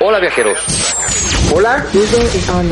Hola 0.00 0.18
viajeros. 0.20 0.58
Hola, 1.52 1.84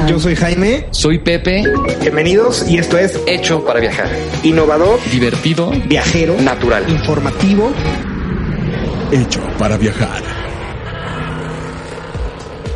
yo 0.09 0.19
soy 0.19 0.37
Jaime. 0.37 0.87
Soy 0.91 1.19
Pepe. 1.19 1.63
Bienvenidos 2.01 2.69
y 2.69 2.79
esto 2.79 2.99
es 2.99 3.19
Hecho 3.27 3.65
para 3.65 3.81
viajar. 3.81 4.09
Innovador, 4.43 5.01
Divertido. 5.11 5.71
viajero, 5.87 6.37
Natural. 6.41 6.89
informativo. 6.89 7.73
Hecho 9.13 9.41
para 9.59 9.77
viajar. 9.77 10.23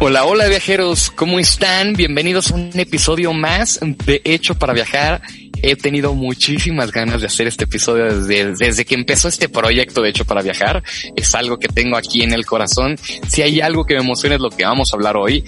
Hola, 0.00 0.24
hola 0.24 0.46
viajeros. 0.48 1.10
¿Cómo 1.10 1.38
están? 1.38 1.92
Bienvenidos 1.92 2.50
a 2.50 2.54
un 2.54 2.70
episodio 2.74 3.32
más 3.32 3.78
de 4.06 4.22
Hecho 4.24 4.54
para 4.54 4.72
viajar. 4.72 5.20
He 5.62 5.76
tenido 5.76 6.14
muchísimas 6.14 6.90
ganas 6.90 7.20
de 7.20 7.26
hacer 7.26 7.46
este 7.46 7.64
episodio 7.64 8.20
desde, 8.26 8.84
que 8.84 8.94
empezó 8.94 9.28
este 9.28 9.48
proyecto 9.48 10.02
de 10.02 10.10
Hecho 10.10 10.24
para 10.24 10.42
viajar. 10.42 10.82
Es 11.16 11.34
algo 11.34 11.58
que 11.58 11.68
tengo 11.68 11.96
aquí 11.96 12.22
en 12.22 12.32
el 12.32 12.46
corazón. 12.46 12.96
Si 13.28 13.42
hay 13.42 13.60
algo 13.60 13.84
que 13.84 13.94
me 13.94 14.00
emociona 14.00 14.36
es 14.36 14.40
lo 14.40 14.50
que 14.50 14.64
vamos 14.64 14.92
a 14.92 14.96
hablar 14.96 15.16
hoy. 15.16 15.44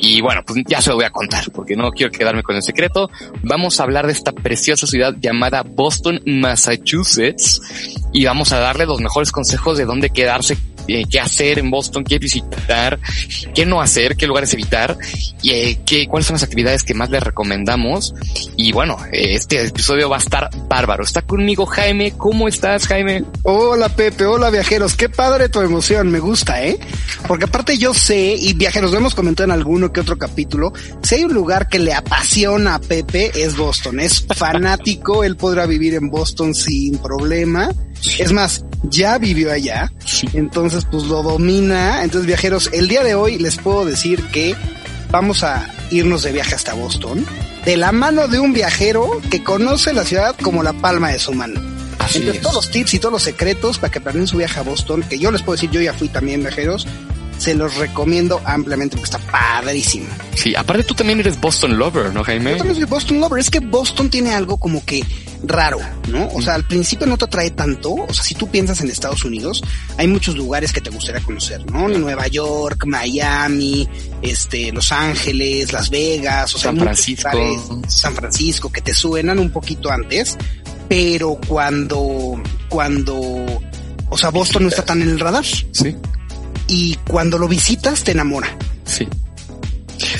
Y 0.00 0.20
bueno, 0.20 0.42
pues 0.46 0.62
ya 0.66 0.80
se 0.80 0.90
lo 0.90 0.96
voy 0.96 1.04
a 1.04 1.10
contar 1.10 1.50
porque 1.52 1.76
no 1.76 1.90
quiero 1.90 2.12
quedarme 2.12 2.42
con 2.42 2.56
el 2.56 2.62
secreto. 2.62 3.10
Vamos 3.42 3.80
a 3.80 3.84
hablar 3.84 4.06
de 4.06 4.12
esta 4.12 4.32
preciosa 4.32 4.86
ciudad 4.86 5.14
llamada 5.20 5.62
Boston, 5.62 6.20
Massachusetts. 6.26 7.60
Y 8.12 8.24
vamos 8.24 8.52
a 8.52 8.58
darle 8.58 8.86
los 8.86 9.00
mejores 9.00 9.32
consejos 9.32 9.78
de 9.78 9.84
dónde 9.84 10.10
quedarse, 10.10 10.56
eh, 10.88 11.04
qué 11.10 11.20
hacer 11.20 11.58
en 11.58 11.70
Boston, 11.70 12.04
qué 12.04 12.18
visitar, 12.18 12.98
qué 13.54 13.66
no 13.66 13.80
hacer, 13.80 14.16
qué 14.16 14.26
lugares 14.26 14.52
evitar 14.52 14.96
y 15.42 15.50
eh, 15.50 15.78
qué, 15.84 16.06
cuáles 16.06 16.26
son 16.26 16.34
las 16.34 16.42
actividades 16.42 16.82
que 16.82 16.94
más 16.94 17.10
les 17.10 17.22
recomendamos. 17.22 18.14
Y 18.56 18.72
bueno, 18.72 18.96
eh, 19.12 19.34
este 19.34 19.66
episodio 19.66 20.08
va 20.08 20.16
a 20.16 20.20
estar 20.20 20.50
bárbaro. 20.68 21.04
Está 21.04 21.22
conmigo 21.22 21.66
Jaime. 21.66 22.12
¿Cómo 22.16 22.48
estás, 22.48 22.86
Jaime? 22.86 23.24
Hola 23.42 23.88
Pepe, 23.88 24.26
hola 24.26 24.50
viajeros. 24.50 24.96
Qué 24.96 25.08
padre 25.08 25.48
tu 25.48 25.60
emoción, 25.60 26.10
me 26.10 26.20
gusta, 26.20 26.62
¿eh? 26.64 26.78
Porque 27.26 27.44
aparte 27.44 27.78
yo 27.78 27.94
sé, 27.94 28.36
y 28.38 28.54
viajeros, 28.54 28.92
lo 28.92 28.98
hemos 28.98 29.14
comentado 29.14 29.44
en 29.46 29.52
alguno 29.52 29.92
que 29.92 30.00
otro 30.00 30.18
capítulo, 30.18 30.72
si 31.02 31.16
hay 31.16 31.24
un 31.24 31.34
lugar 31.34 31.68
que 31.68 31.78
le 31.78 31.92
apasiona 31.92 32.74
a 32.74 32.78
Pepe 32.80 33.32
es 33.34 33.56
Boston. 33.56 34.00
Es 34.00 34.26
fanático, 34.34 35.24
él 35.24 35.36
podrá 35.36 35.66
vivir 35.66 35.94
en 35.94 36.10
Boston 36.10 36.54
sin 36.54 36.98
problema. 36.98 37.70
Es 38.18 38.32
más, 38.32 38.64
ya 38.90 39.18
vivió 39.18 39.52
allá, 39.52 39.92
entonces 40.32 40.86
pues 40.90 41.04
lo 41.04 41.22
domina. 41.22 42.02
Entonces 42.02 42.26
viajeros, 42.26 42.70
el 42.72 42.88
día 42.88 43.02
de 43.02 43.14
hoy 43.14 43.38
les 43.38 43.56
puedo 43.58 43.84
decir 43.84 44.22
que 44.32 44.54
vamos 45.10 45.42
a 45.44 45.70
irnos 45.90 46.22
de 46.22 46.32
viaje 46.32 46.54
hasta 46.54 46.74
Boston 46.74 47.24
de 47.66 47.76
la 47.76 47.90
mano 47.90 48.28
de 48.28 48.38
un 48.38 48.52
viajero 48.52 49.20
que 49.28 49.42
conoce 49.42 49.92
la 49.92 50.04
ciudad 50.04 50.36
como 50.40 50.62
la 50.62 50.72
palma 50.72 51.10
de 51.10 51.18
su 51.18 51.32
mano. 51.34 51.60
Así 51.98 52.18
Entre 52.18 52.36
es. 52.36 52.40
todos 52.40 52.54
los 52.54 52.70
tips 52.70 52.94
y 52.94 52.98
todos 53.00 53.12
los 53.12 53.22
secretos 53.24 53.78
para 53.78 53.90
que 53.90 54.00
planen 54.00 54.28
su 54.28 54.36
viaje 54.36 54.60
a 54.60 54.62
Boston, 54.62 55.02
que 55.02 55.18
yo 55.18 55.32
les 55.32 55.42
puedo 55.42 55.56
decir, 55.56 55.70
yo 55.70 55.80
ya 55.80 55.92
fui 55.92 56.08
también 56.08 56.42
viajeros, 56.42 56.86
se 57.38 57.54
los 57.54 57.74
recomiendo 57.76 58.40
ampliamente 58.44 58.96
porque 58.96 59.16
está 59.16 59.30
padrísimo. 59.30 60.06
Sí, 60.34 60.54
aparte 60.54 60.84
tú 60.84 60.94
también 60.94 61.20
eres 61.20 61.40
Boston 61.40 61.78
Lover, 61.78 62.12
¿no, 62.12 62.24
Jaime? 62.24 62.52
Yo 62.52 62.56
también 62.58 62.76
soy 62.76 62.84
Boston 62.84 63.20
Lover, 63.20 63.40
es 63.40 63.50
que 63.50 63.60
Boston 63.60 64.10
tiene 64.10 64.34
algo 64.34 64.56
como 64.58 64.84
que 64.84 65.04
raro, 65.44 65.78
¿no? 66.08 66.28
O 66.34 66.42
sea, 66.42 66.54
al 66.54 66.64
principio 66.64 67.06
no 67.06 67.16
te 67.16 67.26
atrae 67.26 67.50
tanto, 67.50 67.92
o 67.92 68.12
sea, 68.12 68.24
si 68.24 68.34
tú 68.34 68.48
piensas 68.48 68.80
en 68.80 68.88
Estados 68.88 69.24
Unidos, 69.24 69.62
hay 69.96 70.08
muchos 70.08 70.36
lugares 70.36 70.72
que 70.72 70.80
te 70.80 70.90
gustaría 70.90 71.22
conocer, 71.22 71.70
¿no? 71.70 71.88
Nueva 71.88 72.26
York, 72.28 72.84
Miami, 72.86 73.88
este, 74.22 74.72
Los 74.72 74.92
Ángeles, 74.92 75.72
Las 75.72 75.90
Vegas, 75.90 76.54
o 76.54 76.58
sea, 76.58 76.70
San 76.70 76.80
Francisco. 76.80 77.30
lugares, 77.32 77.60
San 77.88 78.14
Francisco, 78.14 78.70
que 78.70 78.80
te 78.80 78.94
suenan 78.94 79.38
un 79.38 79.50
poquito 79.50 79.90
antes, 79.90 80.36
pero 80.88 81.38
cuando, 81.46 82.40
cuando, 82.68 83.16
o 84.08 84.18
sea, 84.18 84.30
Boston 84.30 84.64
no 84.64 84.68
está 84.68 84.84
tan 84.84 85.02
en 85.02 85.10
el 85.10 85.20
radar 85.20 85.44
Sí. 85.44 85.94
Y 86.68 86.96
cuando 87.08 87.38
lo 87.38 87.48
visitas 87.48 88.04
te 88.04 88.12
enamora. 88.12 88.56
Sí. 88.84 89.08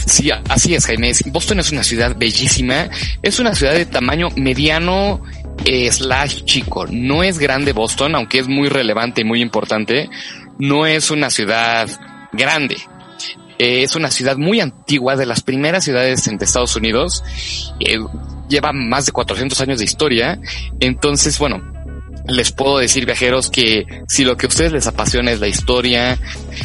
Sí, 0.07 0.31
así 0.49 0.75
es, 0.75 0.87
Jaime. 0.87 1.13
Boston 1.27 1.61
es 1.61 1.73
una 1.73 1.83
ciudad 1.83 2.17
bellísima. 2.17 2.89
Es 3.23 3.39
una 3.39 3.55
ciudad 3.55 3.75
de 3.75 3.87
tamaño 3.87 4.29
mediano 4.37 5.23
eh, 5.65 5.91
slash 5.91 6.45
chico. 6.45 6.87
No 6.87 7.23
es 7.23 7.39
grande 7.39 7.73
Boston, 7.73 8.15
aunque 8.15 8.39
es 8.39 8.49
muy 8.49 8.69
relevante 8.69 9.21
y 9.23 9.25
muy 9.25 9.43
importante. 9.43 10.09
No 10.59 10.87
es 10.87 11.11
una 11.11 11.31
ciudad 11.31 11.89
grande. 12.33 12.77
Eh, 13.59 13.83
es 13.83 13.97
una 13.97 14.11
ciudad 14.11 14.37
muy 14.37 14.61
antigua, 14.61 15.17
de 15.17 15.27
las 15.27 15.43
primeras 15.43 15.85
ciudades 15.85 16.27
en 16.27 16.39
Estados 16.41 16.77
Unidos. 16.77 17.25
Eh, 17.81 17.99
lleva 18.49 18.73
más 18.73 19.07
de 19.07 19.13
400 19.13 19.61
años 19.61 19.79
de 19.79 19.85
historia. 19.85 20.39
Entonces, 20.81 21.39
bueno, 21.39 21.76
les 22.29 22.53
puedo 22.53 22.79
decir, 22.79 23.07
viajeros, 23.07 23.51
que 23.51 23.87
si 24.09 24.25
lo 24.25 24.37
que 24.37 24.47
a 24.47 24.49
ustedes 24.49 24.73
les 24.73 24.87
apasiona 24.87 25.33
es 25.33 25.41
la 25.41 25.49
historia, 25.49 26.19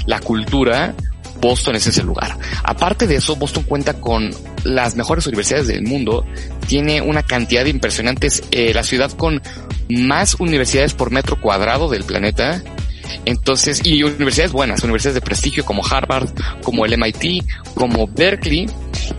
la 0.06 0.20
cultura, 0.20 0.96
Boston 1.42 1.76
es 1.76 1.88
ese 1.88 2.04
lugar. 2.04 2.38
Aparte 2.64 3.08
de 3.08 3.16
eso, 3.16 3.36
Boston 3.36 3.64
cuenta 3.64 3.96
con 3.96 4.30
las 4.64 4.96
mejores 4.96 5.26
universidades 5.28 5.68
del 5.68 5.84
mundo. 5.84 6.26
Tiene 6.68 7.02
una 7.02 7.24
cantidad 7.24 7.64
de 7.64 7.72
impresionantes, 7.72 8.44
eh, 8.52 8.74
la 8.74 8.84
ciudad 8.84 9.12
con 9.12 9.42
más 9.90 10.36
universidades 10.36 10.94
por 10.94 11.12
metro 11.12 11.40
cuadrado 11.42 11.90
del 11.90 12.04
planeta. 12.04 12.62
Entonces, 13.26 13.86
y 13.86 14.04
universidades 14.04 14.52
buenas, 14.52 14.84
universidades 14.84 15.16
de 15.16 15.22
prestigio 15.22 15.66
como 15.66 15.86
Harvard, 15.86 16.30
como 16.64 16.86
el 16.86 16.98
MIT, 16.98 17.44
como 17.74 18.08
Berkeley, 18.08 18.68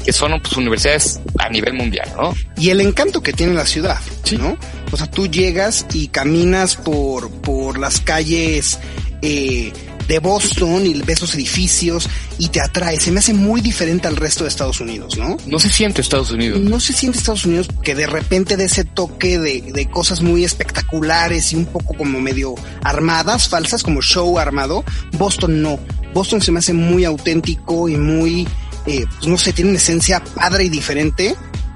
que 0.05 0.13
son 0.13 0.41
pues, 0.41 0.57
universidades 0.57 1.21
a 1.39 1.49
nivel 1.49 1.75
mundial, 1.75 2.09
¿no? 2.17 2.35
y 2.57 2.71
el 2.71 2.81
encanto 2.81 3.23
que 3.23 3.33
tiene 3.33 3.55
la 3.55 3.67
ciudad, 3.67 3.99
Sí. 4.25 4.37
¿no? 4.37 4.57
O 4.93 4.97
sea, 4.97 5.11
tú 5.11 5.27
llegas 5.27 5.87
y 5.95 6.09
caminas 6.09 6.77
por, 6.77 7.31
por 7.31 7.79
las 7.79 8.01
calles 8.01 8.79
eh, 9.23 9.73
de 10.07 10.19
Boston 10.19 10.85
y 10.87 11.01
ves 11.03 11.21
los 11.23 11.35
edificios 11.35 12.09
y 12.39 12.49
te 12.49 12.61
atrae. 12.61 13.01
Se 13.01 13.11
me 13.11 13.21
hace 13.21 13.33
muy 13.33 13.61
diferente 13.61 14.07
al 14.09 14.17
resto 14.17 14.45
de 14.45 14.49
Estados 14.49 14.81
Unidos, 14.81 15.17
¿no? 15.17 15.39
No 15.47 15.59
se 15.59 15.71
siente 15.71 16.01
Estados 16.03 16.31
Unidos. 16.31 16.61
No 16.61 16.79
se 16.81 16.93
siente 16.93 17.19
Estados 17.19 17.47
Unidos 17.47 17.69
que 17.83 17.95
de 17.95 18.07
repente 18.07 18.57
de 18.57 18.65
ese 18.65 18.85
toque 18.85 19.39
de, 19.39 19.63
de 19.63 19.89
cosas 19.89 20.21
muy 20.21 20.45
espectaculares 20.45 21.53
y 21.53 21.57
un 21.57 21.67
poco 21.67 21.95
como 21.95 22.21
medio 22.21 22.55
armadas, 22.83 23.49
falsas, 23.49 23.83
como 23.83 24.03
show 24.03 24.39
armado. 24.39 24.85
Boston 25.13 25.63
no. 25.63 25.79
Boston 26.13 26.43
se 26.43 26.53
me 26.53 26.59
hace 26.59 26.75
muy 26.75 27.05
auténtico 27.07 27.89
y 27.89 27.97
muy, 27.97 28.47
eh, 28.87 29.05
pues 29.17 29.27
no 29.29 29.37
sé, 29.39 29.53
tiene 29.53 29.71
una 29.71 29.79
esencia 29.79 30.23
padre 30.35 30.65
y 30.65 30.69
diferente 30.69 31.35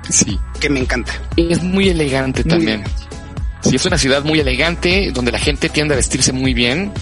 Sí. 0.09 0.39
que 0.61 0.69
me 0.71 0.81
encanta. 0.81 1.13
Es 1.37 1.63
muy 1.63 1.89
elegante 1.89 2.43
Muy 2.45 2.51
también. 2.51 2.85
Sí, 3.63 3.75
es 3.75 3.85
una 3.85 3.99
ciudad 3.99 4.23
muy 4.23 4.39
elegante, 4.39 5.11
donde 5.13 5.33
la 5.33 5.41
gente 5.41 5.69
tiende 5.69 5.95
a 5.95 5.97
vestirse 5.97 6.33
muy 6.33 6.55
bien. 6.55 6.93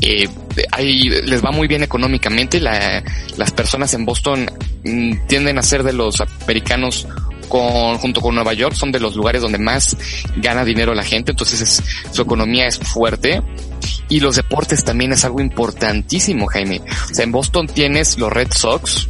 Eh, 0.00 0.28
ahí 0.72 1.08
les 1.08 1.44
va 1.44 1.52
muy 1.52 1.68
bien 1.68 1.84
económicamente. 1.84 2.58
La- 2.60 3.04
las 3.36 3.52
personas 3.52 3.94
en 3.94 4.04
Boston 4.04 4.50
mm, 4.84 5.26
tienden 5.28 5.58
a 5.58 5.62
ser 5.62 5.84
de 5.84 5.92
los 5.92 6.20
americanos 6.20 7.06
con, 7.48 7.98
junto 7.98 8.20
con 8.20 8.34
Nueva 8.34 8.52
York, 8.52 8.74
son 8.74 8.90
de 8.90 8.98
los 8.98 9.14
lugares 9.14 9.42
donde 9.42 9.58
más 9.58 9.96
gana 10.38 10.64
dinero 10.64 10.92
la 10.92 11.04
gente. 11.04 11.30
Entonces 11.30 11.60
es- 11.60 11.82
su 12.10 12.22
economía 12.22 12.66
es 12.66 12.78
fuerte. 12.78 13.40
Y 14.08 14.18
los 14.18 14.34
deportes 14.36 14.82
también 14.84 15.12
es 15.12 15.24
algo 15.24 15.40
importantísimo, 15.40 16.46
Jaime. 16.46 16.80
O 17.10 17.14
sea, 17.14 17.24
en 17.24 17.30
Boston 17.30 17.68
tienes 17.68 18.18
los 18.18 18.32
Red 18.32 18.48
Sox, 18.52 19.08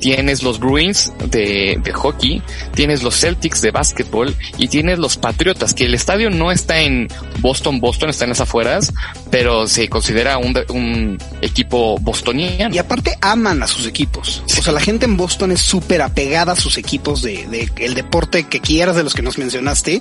tienes 0.00 0.42
los 0.42 0.58
Bruins 0.58 1.12
de, 1.30 1.80
hockey, 1.94 2.42
tienes 2.74 3.02
los 3.02 3.18
Celtics 3.18 3.62
de 3.62 3.70
básquetbol 3.70 4.34
y 4.58 4.68
tienes 4.68 4.98
los 4.98 5.16
Patriotas, 5.16 5.74
que 5.74 5.84
el 5.84 5.94
estadio 5.94 6.30
no 6.30 6.52
está 6.52 6.80
en 6.80 7.08
Boston, 7.40 7.80
Boston, 7.80 8.10
está 8.10 8.24
en 8.24 8.30
las 8.30 8.40
afueras, 8.40 8.92
pero 9.30 9.66
se 9.66 9.88
considera 9.88 10.38
un, 10.38 10.56
un 10.68 11.18
equipo 11.42 11.98
bostoniano. 11.98 12.74
Y 12.74 12.78
aparte 12.78 13.16
aman 13.20 13.62
a 13.62 13.66
sus 13.66 13.86
equipos. 13.86 14.42
O 14.46 14.62
sea, 14.62 14.72
la 14.72 14.80
gente 14.80 15.04
en 15.04 15.16
Boston 15.16 15.52
es 15.52 15.60
súper 15.60 16.02
apegada 16.02 16.52
a 16.52 16.56
sus 16.56 16.78
equipos 16.78 17.22
de, 17.22 17.46
de 17.46 17.70
el 17.78 17.94
deporte 17.94 18.44
que 18.44 18.60
quieras 18.60 18.96
de 18.96 19.02
los 19.02 19.14
que 19.14 19.22
nos 19.22 19.38
mencionaste 19.38 20.00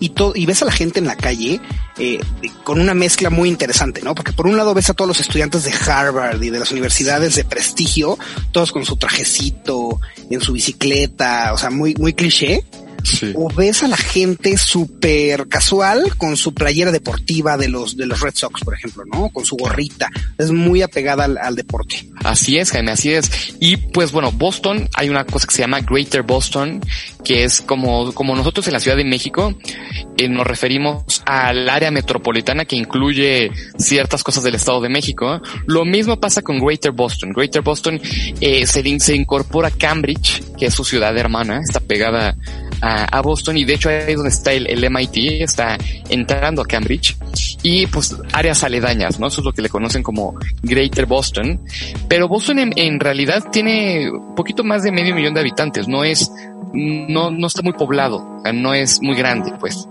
y 0.00 0.08
todo, 0.10 0.32
y 0.34 0.46
ves 0.46 0.62
a 0.62 0.66
la 0.66 0.72
gente 0.72 0.98
en 0.98 1.06
la 1.06 1.16
calle 1.16 1.60
eh, 1.98 2.18
con 2.64 2.80
una 2.80 2.94
mezcla 2.94 3.30
muy 3.30 3.48
interesante, 3.48 4.02
¿no? 4.02 4.14
Porque 4.14 4.32
por 4.32 4.46
un 4.46 4.56
lado 4.56 4.74
ves 4.74 4.90
a 4.90 4.94
todos 4.94 5.06
los 5.08 5.20
estudiantes 5.20 5.64
de 5.64 5.72
Harvard 5.72 6.42
y 6.42 6.50
de 6.50 6.58
las 6.58 6.72
universidades 6.72 7.36
de 7.36 7.44
prestigio, 7.44 8.18
todos 8.50 8.72
con 8.72 8.84
su 8.84 8.96
trajecito, 8.96 10.00
en 10.28 10.40
su 10.40 10.52
bicicleta, 10.52 11.52
o 11.52 11.58
sea, 11.58 11.70
muy, 11.70 11.94
muy 11.94 12.12
cliché. 12.12 12.64
Sí. 13.04 13.32
O 13.36 13.48
ves 13.48 13.82
a 13.82 13.88
la 13.88 13.96
gente 13.96 14.56
súper 14.56 15.46
casual 15.48 16.16
con 16.16 16.36
su 16.36 16.54
playera 16.54 16.90
deportiva 16.90 17.56
de 17.56 17.68
los, 17.68 17.96
de 17.96 18.06
los 18.06 18.20
Red 18.20 18.34
Sox, 18.34 18.62
por 18.62 18.74
ejemplo, 18.74 19.04
¿no? 19.04 19.28
Con 19.28 19.44
su 19.44 19.56
gorrita. 19.56 20.10
Es 20.38 20.50
muy 20.50 20.82
apegada 20.82 21.24
al, 21.24 21.38
al 21.38 21.54
deporte. 21.54 22.08
Así 22.24 22.56
es, 22.56 22.70
Jaime, 22.70 22.92
así 22.92 23.12
es. 23.12 23.54
Y 23.60 23.76
pues 23.76 24.10
bueno, 24.10 24.32
Boston, 24.32 24.88
hay 24.94 25.10
una 25.10 25.24
cosa 25.24 25.46
que 25.46 25.54
se 25.54 25.62
llama 25.62 25.80
Greater 25.80 26.22
Boston, 26.22 26.80
que 27.24 27.44
es 27.44 27.60
como, 27.60 28.12
como 28.14 28.34
nosotros 28.34 28.66
en 28.66 28.72
la 28.72 28.80
Ciudad 28.80 28.96
de 28.96 29.04
México, 29.04 29.54
eh, 30.16 30.28
nos 30.28 30.46
referimos 30.46 31.22
al 31.26 31.68
área 31.68 31.90
metropolitana 31.90 32.64
que 32.64 32.76
incluye 32.76 33.50
ciertas 33.78 34.22
cosas 34.22 34.44
del 34.44 34.54
Estado 34.54 34.80
de 34.80 34.88
México. 34.88 35.40
Lo 35.66 35.84
mismo 35.84 36.20
pasa 36.20 36.42
con 36.42 36.58
Greater 36.58 36.92
Boston. 36.92 37.32
Greater 37.32 37.62
Boston 37.62 38.00
eh, 38.40 38.66
se, 38.66 39.00
se 39.00 39.14
incorpora 39.14 39.68
a 39.68 39.70
Cambridge, 39.70 40.42
que 40.58 40.66
es 40.66 40.74
su 40.74 40.84
ciudad 40.84 41.16
hermana, 41.16 41.60
está 41.62 41.80
pegada 41.80 42.36
a, 42.84 43.04
a 43.04 43.22
Boston 43.22 43.56
y 43.56 43.64
de 43.64 43.74
hecho 43.74 43.88
ahí 43.88 44.04
es 44.08 44.16
donde 44.16 44.30
está 44.30 44.52
el, 44.52 44.90
MIT, 44.90 45.42
está 45.42 45.78
entrando 46.08 46.62
a 46.62 46.66
Cambridge 46.66 47.16
y 47.62 47.86
pues 47.86 48.14
áreas 48.32 48.62
aledañas, 48.62 49.18
¿no? 49.18 49.28
Eso 49.28 49.40
es 49.40 49.44
lo 49.46 49.52
que 49.52 49.62
le 49.62 49.70
conocen 49.70 50.02
como 50.02 50.34
Greater 50.62 51.06
Boston. 51.06 51.60
Pero 52.08 52.28
Boston 52.28 52.58
en, 52.58 52.72
en 52.76 53.00
realidad 53.00 53.44
tiene 53.50 54.10
un 54.10 54.34
poquito 54.34 54.64
más 54.64 54.82
de 54.82 54.92
medio 54.92 55.14
millón 55.14 55.34
de 55.34 55.40
habitantes, 55.40 55.88
no 55.88 56.04
es, 56.04 56.30
no, 56.72 57.30
no 57.30 57.46
está 57.46 57.62
muy 57.62 57.72
poblado, 57.72 58.42
no 58.52 58.74
es 58.74 59.00
muy 59.00 59.16
grande, 59.16 59.52
pues. 59.58 59.88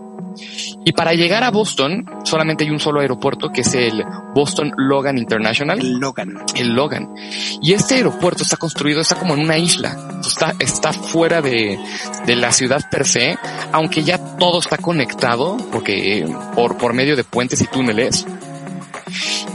Y 0.85 0.91
para 0.91 1.13
llegar 1.13 1.43
a 1.43 1.51
Boston, 1.51 2.05
solamente 2.23 2.63
hay 2.63 2.69
un 2.69 2.79
solo 2.79 2.99
aeropuerto 2.99 3.49
que 3.49 3.61
es 3.61 3.73
el 3.75 4.03
Boston 4.33 4.71
Logan 4.77 5.17
International. 5.17 5.79
El 5.79 5.99
Logan. 5.99 6.43
El 6.55 6.73
Logan. 6.73 7.13
Y 7.61 7.73
este 7.73 7.95
aeropuerto 7.95 8.43
está 8.43 8.57
construido, 8.57 9.01
está 9.01 9.15
como 9.15 9.33
en 9.33 9.41
una 9.41 9.57
isla. 9.57 9.97
Está, 10.21 10.53
está 10.59 10.93
fuera 10.93 11.41
de, 11.41 11.79
de 12.25 12.35
la 12.35 12.51
ciudad 12.51 12.81
per 12.89 13.05
se, 13.05 13.37
aunque 13.71 14.03
ya 14.03 14.17
todo 14.37 14.59
está 14.59 14.77
conectado, 14.77 15.57
porque 15.71 16.25
por, 16.55 16.77
por 16.77 16.93
medio 16.93 17.15
de 17.15 17.23
puentes 17.23 17.61
y 17.61 17.67
túneles. 17.67 18.25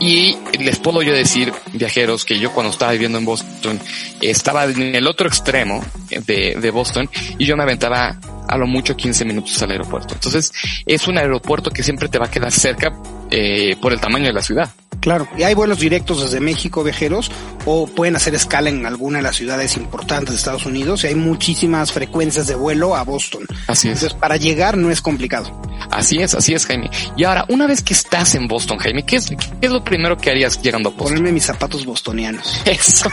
Y 0.00 0.36
les 0.58 0.78
puedo 0.78 1.02
yo 1.02 1.12
decir, 1.12 1.52
viajeros, 1.72 2.24
que 2.24 2.38
yo 2.38 2.52
cuando 2.52 2.70
estaba 2.70 2.92
viviendo 2.92 3.18
en 3.18 3.24
Boston, 3.24 3.80
estaba 4.20 4.64
en 4.64 4.94
el 4.94 5.06
otro 5.06 5.26
extremo 5.28 5.84
de, 6.08 6.56
de 6.60 6.70
Boston 6.70 7.10
y 7.38 7.44
yo 7.44 7.56
me 7.56 7.64
aventaba 7.64 8.16
a 8.48 8.56
lo 8.56 8.66
mucho 8.66 8.96
15 8.96 9.24
minutos 9.24 9.62
al 9.62 9.70
aeropuerto. 9.70 10.14
Entonces 10.14 10.52
es 10.86 11.06
un 11.06 11.18
aeropuerto 11.18 11.70
que 11.70 11.82
siempre 11.82 12.08
te 12.08 12.18
va 12.18 12.26
a 12.26 12.30
quedar 12.30 12.50
cerca 12.50 12.92
eh, 13.30 13.76
por 13.80 13.92
el 13.92 14.00
tamaño 14.00 14.26
de 14.26 14.32
la 14.32 14.42
ciudad. 14.42 14.70
Claro, 15.00 15.28
y 15.36 15.42
hay 15.42 15.54
vuelos 15.54 15.78
directos 15.78 16.22
desde 16.22 16.40
México, 16.40 16.82
viajeros, 16.82 17.30
o 17.64 17.86
pueden 17.86 18.16
hacer 18.16 18.34
escala 18.34 18.68
en 18.68 18.86
alguna 18.86 19.18
de 19.18 19.22
las 19.22 19.36
ciudades 19.36 19.76
importantes 19.76 20.30
de 20.30 20.36
Estados 20.36 20.66
Unidos, 20.66 21.04
y 21.04 21.08
hay 21.08 21.14
muchísimas 21.14 21.92
frecuencias 21.92 22.46
de 22.46 22.54
vuelo 22.54 22.96
a 22.96 23.04
Boston. 23.04 23.44
Así 23.66 23.88
es. 23.88 23.94
Entonces, 23.94 24.18
para 24.18 24.36
llegar 24.36 24.76
no 24.76 24.90
es 24.90 25.00
complicado. 25.00 25.60
Así 25.90 26.18
es, 26.18 26.34
así 26.34 26.54
es, 26.54 26.66
Jaime. 26.66 26.90
Y 27.16 27.24
ahora, 27.24 27.44
una 27.48 27.66
vez 27.66 27.82
que 27.82 27.94
estás 27.94 28.34
en 28.34 28.46
Boston, 28.48 28.78
Jaime, 28.78 29.04
¿qué 29.04 29.16
es, 29.16 29.28
qué 29.28 29.66
es 29.66 29.70
lo 29.70 29.82
primero 29.82 30.16
que 30.16 30.30
harías 30.30 30.60
llegando 30.60 30.90
a 30.90 30.92
Boston? 30.92 31.08
Ponerme 31.08 31.32
mis 31.32 31.44
zapatos 31.44 31.84
bostonianos. 31.86 32.60
Eso. 32.64 33.08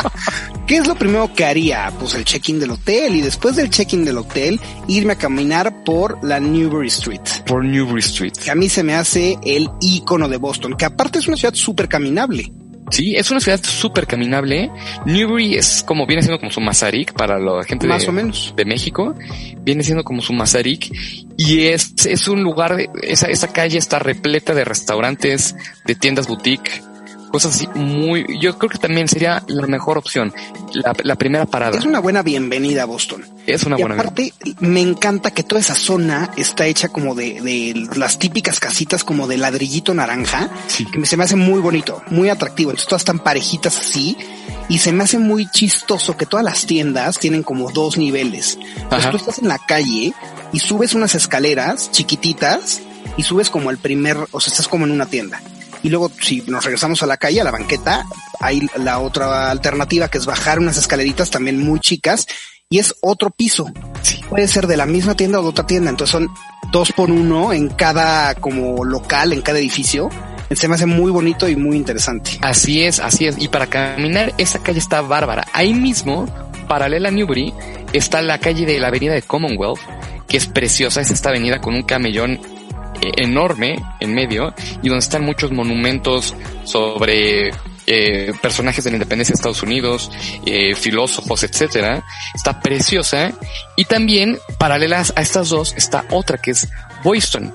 ¿Qué 0.66 0.76
es 0.76 0.86
lo 0.86 0.94
primero 0.94 1.32
que 1.34 1.44
haría? 1.44 1.92
Pues 1.98 2.14
el 2.14 2.24
check-in 2.24 2.60
del 2.60 2.70
hotel 2.70 3.16
y 3.16 3.20
después 3.20 3.56
del 3.56 3.70
check-in 3.70 4.04
del 4.04 4.18
hotel 4.18 4.60
irme 4.88 5.14
a 5.14 5.16
caminar 5.16 5.84
por 5.84 6.22
la 6.22 6.38
Newbury 6.38 6.88
Street. 6.88 7.20
Por 7.46 7.64
Newbury 7.64 8.00
Street. 8.00 8.32
Que 8.32 8.50
a 8.50 8.54
mí 8.54 8.68
se 8.68 8.82
me 8.82 8.94
hace 8.94 9.38
el 9.44 9.68
icono 9.80 10.28
de 10.28 10.36
Boston, 10.36 10.74
que 10.76 10.84
aparte 10.84 11.20
es 11.22 11.28
una 11.28 11.36
ciudad 11.36 11.54
súper 11.54 11.88
caminable. 11.88 12.52
Sí, 12.90 13.14
es 13.16 13.30
una 13.30 13.40
ciudad 13.40 13.60
súper 13.62 14.06
caminable. 14.06 14.70
Newbury 15.06 15.54
es 15.54 15.82
como, 15.82 16.06
viene 16.06 16.22
siendo 16.22 16.38
como 16.38 16.52
su 16.52 16.60
Mazarik 16.60 17.14
para 17.14 17.38
la 17.38 17.64
gente 17.64 17.86
Más 17.86 18.02
de, 18.02 18.08
o 18.08 18.12
menos. 18.12 18.52
de 18.54 18.64
México. 18.66 19.14
Viene 19.62 19.82
siendo 19.82 20.04
como 20.04 20.20
su 20.20 20.34
Mazarik. 20.34 20.92
Y 21.38 21.60
es, 21.68 21.94
es 22.04 22.28
un 22.28 22.42
lugar, 22.42 22.76
esa, 23.02 23.28
esa 23.28 23.50
calle 23.52 23.78
está 23.78 23.98
repleta 23.98 24.52
de 24.52 24.64
restaurantes, 24.64 25.56
de 25.86 25.94
tiendas 25.94 26.26
boutique, 26.28 26.82
cosas 27.32 27.54
así 27.56 27.66
muy, 27.74 28.38
yo 28.40 28.56
creo 28.58 28.70
que 28.70 28.78
también 28.78 29.08
sería 29.08 29.42
la 29.48 29.66
mejor 29.66 29.98
opción. 29.98 30.32
La, 30.74 30.92
la 31.02 31.16
primera 31.16 31.46
parada. 31.46 31.78
Es 31.78 31.84
una 31.84 31.98
buena 31.98 32.22
bienvenida 32.22 32.82
a 32.82 32.86
Boston. 32.86 33.24
Es 33.46 33.64
una 33.64 33.76
y 33.78 33.80
buena 33.82 33.96
aparte, 33.96 34.32
me 34.60 34.80
encanta 34.80 35.32
que 35.32 35.42
toda 35.42 35.60
esa 35.60 35.74
zona 35.74 36.30
está 36.36 36.66
hecha 36.66 36.88
como 36.90 37.14
de, 37.14 37.40
de 37.40 37.88
las 37.96 38.18
típicas 38.18 38.60
casitas 38.60 39.02
como 39.02 39.26
de 39.26 39.38
ladrillito 39.38 39.94
naranja, 39.94 40.50
Sí. 40.68 40.84
que 40.86 41.04
se 41.06 41.16
me 41.16 41.24
hace 41.24 41.34
muy 41.36 41.58
bonito, 41.60 42.02
muy 42.10 42.28
atractivo. 42.28 42.70
Entonces 42.70 42.88
todas 42.88 43.02
están 43.02 43.18
parejitas 43.18 43.76
así 43.76 44.16
y 44.68 44.78
se 44.78 44.92
me 44.92 45.02
hace 45.04 45.18
muy 45.18 45.48
chistoso 45.50 46.16
que 46.16 46.26
todas 46.26 46.44
las 46.44 46.66
tiendas 46.66 47.18
tienen 47.18 47.42
como 47.42 47.70
dos 47.72 47.96
niveles. 47.96 48.58
Entonces 48.76 49.10
tú 49.10 49.16
estás 49.16 49.38
en 49.40 49.48
la 49.48 49.58
calle 49.58 50.12
y 50.52 50.58
subes 50.60 50.94
unas 50.94 51.14
escaleras 51.14 51.90
chiquititas 51.90 52.80
y 53.16 53.22
subes 53.24 53.50
como 53.50 53.70
el 53.70 53.78
primer, 53.78 54.16
o 54.30 54.40
sea, 54.40 54.50
estás 54.52 54.68
como 54.68 54.84
en 54.84 54.92
una 54.92 55.06
tienda. 55.06 55.40
Y 55.82 55.88
luego, 55.88 56.10
si 56.20 56.42
nos 56.46 56.64
regresamos 56.64 57.02
a 57.02 57.06
la 57.06 57.16
calle, 57.16 57.40
a 57.40 57.44
la 57.44 57.50
banqueta, 57.50 58.06
hay 58.40 58.60
la 58.76 59.00
otra 59.00 59.50
alternativa 59.50 60.08
que 60.08 60.18
es 60.18 60.26
bajar 60.26 60.58
unas 60.58 60.76
escaleritas 60.76 61.30
también 61.30 61.58
muy 61.58 61.80
chicas 61.80 62.26
y 62.72 62.78
es 62.78 62.94
otro 63.02 63.30
piso. 63.30 63.70
Puede 64.30 64.48
ser 64.48 64.66
de 64.66 64.78
la 64.78 64.86
misma 64.86 65.14
tienda 65.14 65.40
o 65.40 65.42
de 65.42 65.48
otra 65.48 65.66
tienda. 65.66 65.90
Entonces 65.90 66.12
son 66.12 66.30
dos 66.72 66.90
por 66.92 67.10
uno 67.10 67.52
en 67.52 67.68
cada 67.68 68.34
como 68.36 68.84
local, 68.84 69.32
en 69.32 69.42
cada 69.42 69.58
edificio. 69.58 70.08
Se 70.50 70.68
me 70.68 70.74
hace 70.74 70.86
muy 70.86 71.10
bonito 71.10 71.48
y 71.48 71.56
muy 71.56 71.76
interesante. 71.76 72.38
Así 72.40 72.82
es, 72.82 72.98
así 72.98 73.26
es. 73.26 73.36
Y 73.38 73.48
para 73.48 73.66
caminar, 73.66 74.32
esa 74.38 74.58
calle 74.58 74.78
está 74.78 75.02
bárbara. 75.02 75.46
Ahí 75.52 75.74
mismo, 75.74 76.26
paralela 76.66 77.08
a 77.08 77.12
Newbury, 77.12 77.52
está 77.92 78.22
la 78.22 78.38
calle 78.38 78.64
de 78.64 78.78
la 78.78 78.88
avenida 78.88 79.12
de 79.12 79.22
Commonwealth, 79.22 79.80
que 80.26 80.38
es 80.38 80.46
preciosa. 80.46 81.02
Es 81.02 81.10
esta 81.10 81.28
avenida 81.28 81.60
con 81.60 81.74
un 81.74 81.82
camellón 81.82 82.40
enorme 83.16 83.76
en 84.00 84.14
medio 84.14 84.54
y 84.82 84.88
donde 84.88 85.00
están 85.00 85.24
muchos 85.24 85.50
monumentos 85.50 86.34
sobre 86.64 87.50
eh, 87.86 88.32
personajes 88.40 88.84
de 88.84 88.90
la 88.90 88.96
independencia 88.96 89.32
de 89.32 89.36
Estados 89.36 89.62
Unidos, 89.62 90.10
eh, 90.46 90.74
filósofos, 90.74 91.42
etcétera. 91.42 92.04
Está 92.34 92.60
preciosa. 92.60 93.32
Y 93.76 93.84
también, 93.84 94.38
paralelas 94.58 95.12
a 95.16 95.22
estas 95.22 95.48
dos, 95.48 95.74
está 95.76 96.04
otra 96.10 96.38
que 96.38 96.52
es 96.52 96.68
Boylston. 97.02 97.52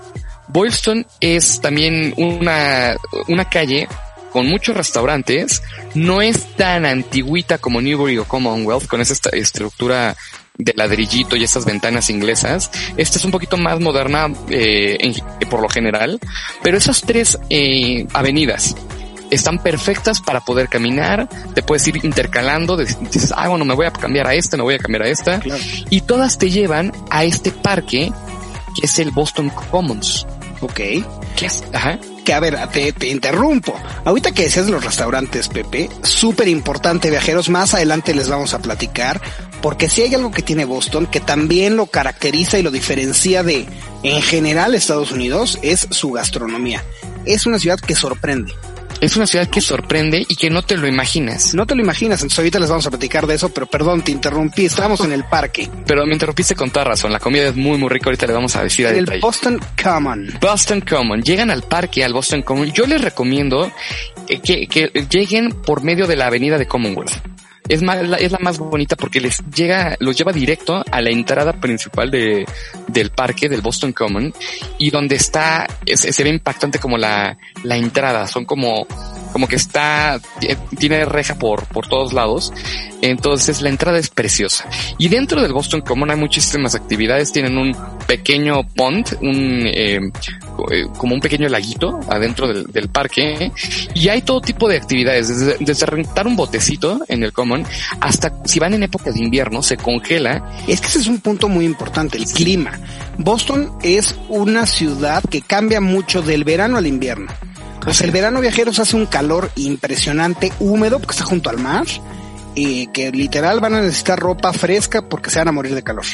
Boylston 0.50 1.06
es 1.20 1.62
también 1.62 2.14
una, 2.18 2.96
una 3.28 3.50
calle 3.50 3.88
con 4.32 4.48
muchos 4.48 4.76
restaurantes. 4.76 5.64
No 5.96 6.22
es 6.22 6.56
tan 6.56 6.86
antigüita 6.86 7.58
como 7.58 7.82
Newbury 7.82 8.18
o 8.18 8.26
Commonwealth, 8.26 8.88
con 8.88 9.02
esa 9.02 9.16
estructura 9.32 10.16
de 10.58 10.74
ladrillito 10.76 11.36
y 11.36 11.44
esas 11.44 11.66
ventanas 11.66 12.10
inglesas. 12.10 12.72
Esta 12.98 13.18
es 13.18 13.26
un 13.26 13.32
poquito 13.32 13.58
más 13.58 13.80
moderna 13.80 14.28
eh, 14.50 14.98
en- 15.00 15.48
por 15.50 15.62
lo 15.62 15.70
general, 15.70 16.20
pero 16.64 16.78
esas 16.78 17.02
tres 17.02 17.38
eh, 17.50 18.06
avenidas 18.14 18.76
están 19.30 19.60
perfectas 19.60 20.22
para 20.22 20.40
poder 20.40 20.70
caminar, 20.70 21.28
te 21.54 21.62
puedes 21.62 21.86
ir 21.88 22.04
intercalando, 22.06 22.78
dices, 22.78 23.34
ah, 23.36 23.50
bueno, 23.50 23.66
me 23.66 23.74
voy 23.76 23.86
a 23.86 23.92
cambiar 23.92 24.26
a 24.28 24.34
esta, 24.34 24.56
me 24.58 24.64
voy 24.64 24.76
a 24.76 24.80
cambiar 24.80 25.04
a 25.04 25.10
esta, 25.10 25.40
Claro. 25.42 25.62
y 25.90 26.02
todas 26.02 26.38
te 26.38 26.50
llevan 26.50 26.94
a 27.10 27.24
este 27.26 27.52
parque 27.52 28.12
que 28.80 28.86
es 28.86 29.00
el 29.00 29.12
Boston 29.12 29.50
Commons. 29.72 30.26
Ok. 30.62 30.74
¿Qué 31.36 31.46
es? 31.46 31.64
Ajá. 31.74 32.00
Que 32.26 32.34
a 32.34 32.40
ver, 32.40 32.58
te, 32.70 32.92
te 32.94 33.08
interrumpo. 33.10 33.76
Ahorita 34.06 34.32
que 34.32 34.44
decías 34.44 34.66
de 34.66 34.72
los 34.72 34.84
restaurantes, 34.84 35.50
Pepe, 35.50 35.90
súper 36.04 36.48
importante, 36.48 37.10
viajeros. 37.12 37.50
Más 37.50 37.74
adelante 37.74 38.14
les 38.16 38.28
vamos 38.30 38.54
a 38.54 38.60
platicar, 38.60 39.22
porque 39.68 39.90
si 39.90 40.02
hay 40.02 40.16
algo 40.16 40.32
que 40.32 40.42
tiene 40.42 40.64
Boston 40.64 41.08
que 41.08 41.20
también 41.20 41.76
lo 41.76 41.88
caracteriza 41.88 42.58
y 42.58 42.64
lo 42.64 42.72
diferencia 42.72 43.44
de, 43.44 43.66
en 44.02 44.22
general, 44.22 44.74
Estados 44.74 45.12
Unidos, 45.12 45.60
es 45.62 45.90
su 45.92 46.14
gastronomía. 46.14 46.86
Es 47.26 47.46
una 47.46 47.60
ciudad 47.60 47.78
que 47.78 47.94
sorprende. 47.94 48.54
Es 49.02 49.18
una 49.18 49.28
ciudad 49.28 49.50
que 49.50 49.60
sorprende 49.60 50.26
y 50.26 50.38
que 50.38 50.50
no 50.50 50.62
te 50.62 50.78
lo 50.78 50.88
imaginas. 50.88 51.54
No 51.54 51.66
te 51.66 51.76
lo 51.76 51.82
imaginas, 51.82 52.22
entonces 52.22 52.40
ahorita 52.40 52.62
les 52.62 52.70
vamos 52.70 52.88
a 52.88 52.92
platicar 52.92 53.28
de 53.28 53.36
eso, 53.36 53.50
pero 53.50 53.66
perdón, 53.66 54.04
te 54.04 54.14
interrumpí. 54.14 54.64
Estábamos 54.64 55.02
en 55.02 55.12
el 55.12 55.26
parque, 55.26 55.70
Pero 55.86 56.06
me 56.06 56.14
interrumpiste 56.14 56.56
con 56.56 56.72
toda 56.72 56.86
razón. 56.86 57.12
La 57.12 57.20
comida 57.20 57.50
es 57.50 57.56
muy, 57.58 57.78
muy 57.78 57.90
rica. 57.90 58.06
Ahorita 58.06 58.26
le 58.26 58.32
vamos 58.32 58.56
a 58.56 58.64
decir 58.64 58.88
a 58.88 58.92
el 58.92 59.04
detalle. 59.04 59.20
Boston 59.20 59.60
Common. 59.84 60.30
Boston 60.40 60.80
Common. 60.80 61.22
Llegan 61.24 61.52
al 61.52 61.64
parque, 61.64 62.06
al 62.06 62.14
Boston 62.14 62.42
Common. 62.42 62.72
Yo 62.72 62.88
les 62.88 63.02
recomiendo 63.02 63.70
eh, 64.30 64.40
que, 64.40 64.68
que 64.68 64.88
lleguen 65.10 65.52
por 65.52 65.84
medio 65.84 66.08
de 66.08 66.16
la 66.16 66.28
avenida 66.28 66.58
de 66.58 66.68
Commonwealth. 66.68 67.37
Es, 67.70 67.82
más, 67.82 68.00
es 68.20 68.32
la 68.32 68.40
más 68.40 68.58
bonita 68.60 68.96
porque 68.96 69.20
les 69.20 69.38
llega, 69.54 69.96
los 70.00 70.18
lleva 70.18 70.32
directo 70.32 70.84
a 70.90 71.02
la 71.02 71.10
entrada 71.10 71.54
principal 71.54 72.10
de, 72.12 72.46
del 72.88 73.10
parque 73.12 73.50
del 73.50 73.62
Boston 73.62 73.92
Common 73.94 74.34
y 74.78 74.90
donde 74.90 75.16
está, 75.16 75.68
es- 75.86 76.02
se 76.02 76.24
ve 76.24 76.30
impactante 76.30 76.80
como 76.80 76.98
la, 76.98 77.38
la 77.64 77.76
entrada. 77.78 78.28
Son 78.28 78.46
como, 78.46 78.88
como 79.34 79.48
que 79.48 79.56
está, 79.58 80.20
tiene 80.78 81.06
reja 81.06 81.36
por, 81.36 81.66
por 81.68 81.88
todos 81.88 82.14
lados. 82.14 82.54
Entonces 83.02 83.62
la 83.62 83.70
entrada 83.70 83.98
es 84.00 84.10
preciosa. 84.10 84.66
Y 84.98 85.10
dentro 85.10 85.42
del 85.42 85.54
Boston 85.54 85.82
Common 85.82 86.10
hay 86.12 86.18
muchísimas 86.18 86.74
actividades. 86.76 87.32
Tienen 87.32 87.58
un 87.58 87.76
pequeño 88.08 88.68
pond, 88.76 89.06
un, 89.22 89.64
eh, 89.66 90.00
eh, 90.72 90.86
como 90.98 91.16
un 91.16 91.22
pequeño 91.22 91.48
laguito 91.50 92.00
adentro 92.10 92.48
del, 92.48 92.66
del 92.66 92.90
parque. 92.90 93.52
Y 93.94 94.10
hay 94.10 94.22
todo 94.22 94.42
tipo 94.42 94.68
de 94.68 94.78
actividades, 94.78 95.28
desde, 95.28 95.58
desde 95.60 95.86
rentar 95.86 96.28
un 96.28 96.36
botecito 96.36 97.00
en 97.08 97.24
el 97.24 97.34
Common 97.34 97.66
hasta 98.00 98.34
si 98.46 98.60
van 98.60 98.74
en 98.74 98.84
época 98.84 99.12
de 99.12 99.20
invierno, 99.20 99.62
se 99.62 99.78
congela. 99.78 100.44
Es 100.68 100.82
que 100.82 100.88
ese 100.88 101.00
es 101.00 101.08
un 101.08 101.20
punto 101.20 101.50
muy 101.50 101.66
importante, 101.66 102.18
el 102.18 102.26
clima. 102.26 102.72
Boston 103.18 103.72
es 103.84 104.16
una 104.30 104.66
ciudad 104.66 105.24
que 105.30 105.42
cambia 105.42 105.82
mucho 105.82 106.22
del 106.22 106.44
verano 106.44 106.78
al 106.78 106.88
invierno. 106.88 107.28
Pues 107.84 108.02
el 108.02 108.12
verano 108.12 108.42
viajeros 108.42 108.80
hace 108.80 108.96
un 108.96 109.06
calor 109.06 109.50
impresionante, 109.56 110.52
húmedo, 110.60 111.00
porque 111.00 111.14
está 111.14 111.24
junto 111.24 111.50
al 111.50 111.58
mar, 111.58 111.86
y 112.54 112.88
que 112.88 113.12
literal 113.12 113.60
van 113.60 113.76
a 113.76 113.82
necesitar 113.82 114.20
ropa 114.20 114.52
fresca 114.52 115.08
porque 115.08 115.30
se 115.30 115.40
van 115.40 115.48
a 115.48 115.52
morir 115.54 115.74
de 115.74 115.84
calor. 115.84 116.06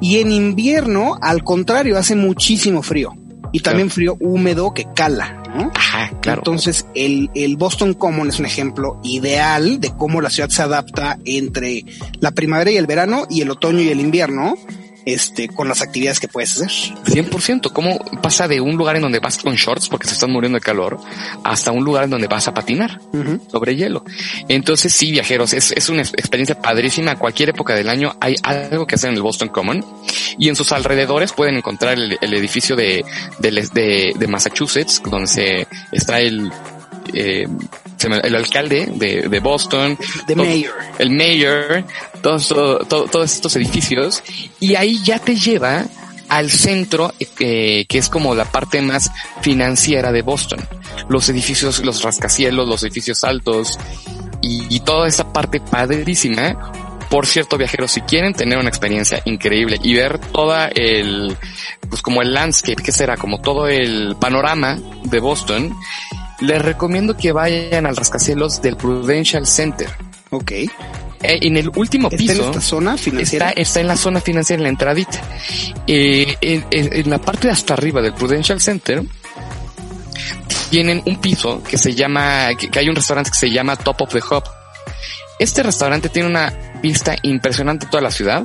Y 0.00 0.18
en 0.18 0.30
invierno, 0.30 1.16
al 1.22 1.42
contrario, 1.42 1.96
hace 1.96 2.16
muchísimo 2.16 2.82
frío. 2.82 3.14
Y 3.56 3.60
también 3.60 3.88
frío 3.88 4.18
húmedo 4.20 4.74
que 4.74 4.86
cala, 4.94 5.42
¿no? 5.56 5.72
Ajá, 5.74 6.10
claro. 6.20 6.40
Entonces, 6.40 6.84
el, 6.94 7.30
el 7.34 7.56
Boston 7.56 7.94
Common 7.94 8.28
es 8.28 8.38
un 8.38 8.44
ejemplo 8.44 9.00
ideal 9.02 9.80
de 9.80 9.92
cómo 9.96 10.20
la 10.20 10.28
ciudad 10.28 10.50
se 10.50 10.60
adapta 10.60 11.18
entre 11.24 11.82
la 12.20 12.32
primavera 12.32 12.70
y 12.70 12.76
el 12.76 12.86
verano 12.86 13.26
y 13.30 13.40
el 13.40 13.50
otoño 13.50 13.80
y 13.80 13.88
el 13.88 14.00
invierno. 14.00 14.56
Este, 15.06 15.48
con 15.48 15.68
las 15.68 15.82
actividades 15.82 16.18
que 16.18 16.26
puedes 16.26 16.60
hacer. 16.60 16.68
100%. 17.04 17.72
¿Cómo 17.72 17.98
pasa 18.20 18.48
de 18.48 18.60
un 18.60 18.76
lugar 18.76 18.96
en 18.96 19.02
donde 19.02 19.20
vas 19.20 19.38
con 19.38 19.54
shorts 19.54 19.88
porque 19.88 20.08
se 20.08 20.14
están 20.14 20.32
muriendo 20.32 20.58
de 20.58 20.60
calor 20.60 20.98
hasta 21.44 21.70
un 21.70 21.84
lugar 21.84 22.04
en 22.04 22.10
donde 22.10 22.26
vas 22.26 22.48
a 22.48 22.52
patinar 22.52 23.00
sobre 23.50 23.76
hielo? 23.76 24.04
Entonces 24.48 24.92
sí, 24.92 25.12
viajeros, 25.12 25.52
es, 25.52 25.70
es 25.70 25.88
una 25.88 26.02
experiencia 26.02 26.60
padrísima. 26.60 27.12
A 27.12 27.16
cualquier 27.16 27.50
época 27.50 27.74
del 27.74 27.88
año 27.88 28.16
hay 28.20 28.34
algo 28.42 28.86
que 28.86 28.96
hacer 28.96 29.10
en 29.10 29.16
el 29.16 29.22
Boston 29.22 29.48
Common 29.48 29.84
y 30.38 30.48
en 30.48 30.56
sus 30.56 30.72
alrededores 30.72 31.32
pueden 31.32 31.56
encontrar 31.56 31.96
el, 31.96 32.34
edificio 32.34 32.74
de, 32.74 33.04
de, 33.38 34.12
de, 34.18 34.26
Massachusetts, 34.26 35.00
donde 35.08 35.28
se 35.28 35.66
está 35.92 36.20
el, 36.20 36.50
eh, 37.14 37.46
el 38.02 38.34
alcalde 38.34 38.86
de, 38.92 39.28
de 39.28 39.40
Boston, 39.40 39.98
mayor. 40.34 40.74
el 40.98 41.10
mayor, 41.10 41.84
todos, 42.22 42.48
todos 42.88 43.32
estos 43.32 43.56
edificios, 43.56 44.22
y 44.60 44.74
ahí 44.74 45.02
ya 45.02 45.18
te 45.18 45.36
lleva 45.36 45.86
al 46.28 46.50
centro, 46.50 47.12
eh, 47.38 47.86
que 47.88 47.98
es 47.98 48.08
como 48.08 48.34
la 48.34 48.44
parte 48.44 48.82
más 48.82 49.10
financiera 49.40 50.12
de 50.12 50.22
Boston. 50.22 50.60
Los 51.08 51.28
edificios, 51.28 51.84
los 51.84 52.02
rascacielos, 52.02 52.68
los 52.68 52.82
edificios 52.82 53.22
altos 53.24 53.78
y, 54.42 54.74
y 54.74 54.80
toda 54.80 55.08
esa 55.08 55.32
parte 55.32 55.60
padrísima. 55.60 56.72
Por 57.10 57.26
cierto, 57.26 57.56
viajeros, 57.56 57.92
si 57.92 58.00
quieren 58.00 58.34
tener 58.34 58.58
una 58.58 58.68
experiencia 58.68 59.22
increíble 59.24 59.78
y 59.80 59.94
ver 59.94 60.18
toda 60.18 60.66
el, 60.66 61.36
pues 61.88 62.02
como 62.02 62.20
el 62.20 62.34
landscape, 62.34 62.82
que 62.82 62.90
será 62.90 63.16
como 63.16 63.40
todo 63.40 63.68
el 63.68 64.16
panorama 64.16 64.76
de 65.04 65.20
Boston, 65.20 65.76
les 66.40 66.62
recomiendo 66.62 67.16
que 67.16 67.32
vayan 67.32 67.86
al 67.86 67.96
rascacielos 67.96 68.60
del 68.60 68.76
Prudential 68.76 69.46
Center. 69.46 69.88
Ok. 70.30 70.52
Eh, 70.52 70.68
en 71.22 71.56
el 71.56 71.70
último 71.74 72.10
piso. 72.10 72.32
¿Está 72.32 72.42
en 72.42 72.48
esta 72.50 72.60
zona 72.60 72.96
financiera? 72.96 73.50
Está, 73.50 73.80
en 73.80 73.88
la 73.88 73.96
zona 73.96 74.20
financiera, 74.20 74.60
en 74.60 74.64
la 74.64 74.68
entradita. 74.68 75.20
Eh, 75.86 76.36
en, 76.40 77.10
la 77.10 77.18
parte 77.18 77.46
de 77.46 77.52
hasta 77.52 77.74
arriba 77.74 78.02
del 78.02 78.12
Prudential 78.12 78.60
Center, 78.60 79.02
tienen 80.70 81.02
un 81.06 81.20
piso 81.20 81.62
que 81.62 81.78
se 81.78 81.94
llama, 81.94 82.48
que, 82.54 82.78
hay 82.78 82.88
un 82.88 82.96
restaurante 82.96 83.30
que 83.30 83.38
se 83.38 83.50
llama 83.50 83.76
Top 83.76 84.02
of 84.02 84.12
the 84.12 84.18
Hub. 84.18 84.44
Este 85.38 85.62
restaurante 85.62 86.08
tiene 86.08 86.28
una 86.28 86.52
vista 86.82 87.16
impresionante 87.22 87.86
de 87.86 87.90
toda 87.90 88.02
la 88.02 88.10
ciudad 88.10 88.44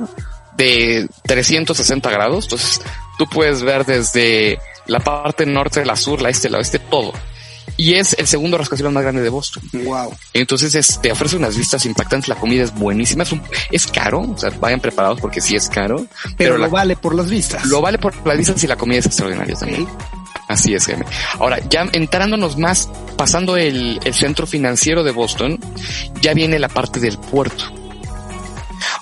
de 0.56 1.08
360 1.24 2.10
grados. 2.10 2.44
Entonces, 2.44 2.80
tú 3.18 3.26
puedes 3.28 3.62
ver 3.62 3.84
desde 3.84 4.58
la 4.86 5.00
parte 5.00 5.44
norte, 5.44 5.84
la 5.84 5.96
sur, 5.96 6.22
la 6.22 6.30
este, 6.30 6.48
la 6.48 6.58
oeste, 6.58 6.78
todo 6.78 7.12
y 7.76 7.94
es 7.94 8.14
el 8.18 8.26
segundo 8.26 8.58
rascacielos 8.58 8.92
más 8.92 9.02
grande 9.02 9.22
de 9.22 9.28
Boston. 9.28 9.62
Wow. 9.72 10.14
Entonces 10.32 10.98
te 11.00 11.12
ofrece 11.12 11.36
unas 11.36 11.56
vistas 11.56 11.84
impactantes, 11.86 12.28
la 12.28 12.36
comida 12.36 12.64
es 12.64 12.74
buenísima, 12.74 13.22
es, 13.24 13.34
es 13.70 13.86
caro, 13.86 14.20
o 14.20 14.38
sea, 14.38 14.50
vayan 14.60 14.80
preparados 14.80 15.20
porque 15.20 15.40
sí 15.40 15.56
es 15.56 15.68
caro. 15.68 16.06
Pero, 16.36 16.58
lo 16.58 16.70
vale 16.70 16.96
por 16.96 17.14
las 17.14 17.28
vistas. 17.28 17.66
Lo 17.66 17.80
vale 17.80 17.98
por 17.98 18.14
las 18.26 18.36
vistas 18.36 18.62
y 18.62 18.66
la 18.66 18.76
comida 18.76 18.98
es 18.98 19.06
extraordinaria 19.06 19.54
también. 19.54 19.86
Así 20.48 20.74
es, 20.74 20.86
Jaime. 20.86 21.06
Ahora, 21.38 21.58
ya 21.70 21.88
entrándonos 21.92 22.58
más, 22.58 22.88
pasando 23.16 23.56
el, 23.56 23.98
el 24.04 24.14
centro 24.14 24.46
financiero 24.46 25.02
de 25.02 25.10
Boston, 25.10 25.58
ya 26.20 26.34
viene 26.34 26.58
la 26.58 26.68
parte 26.68 27.00
del 27.00 27.18
puerto. 27.18 27.72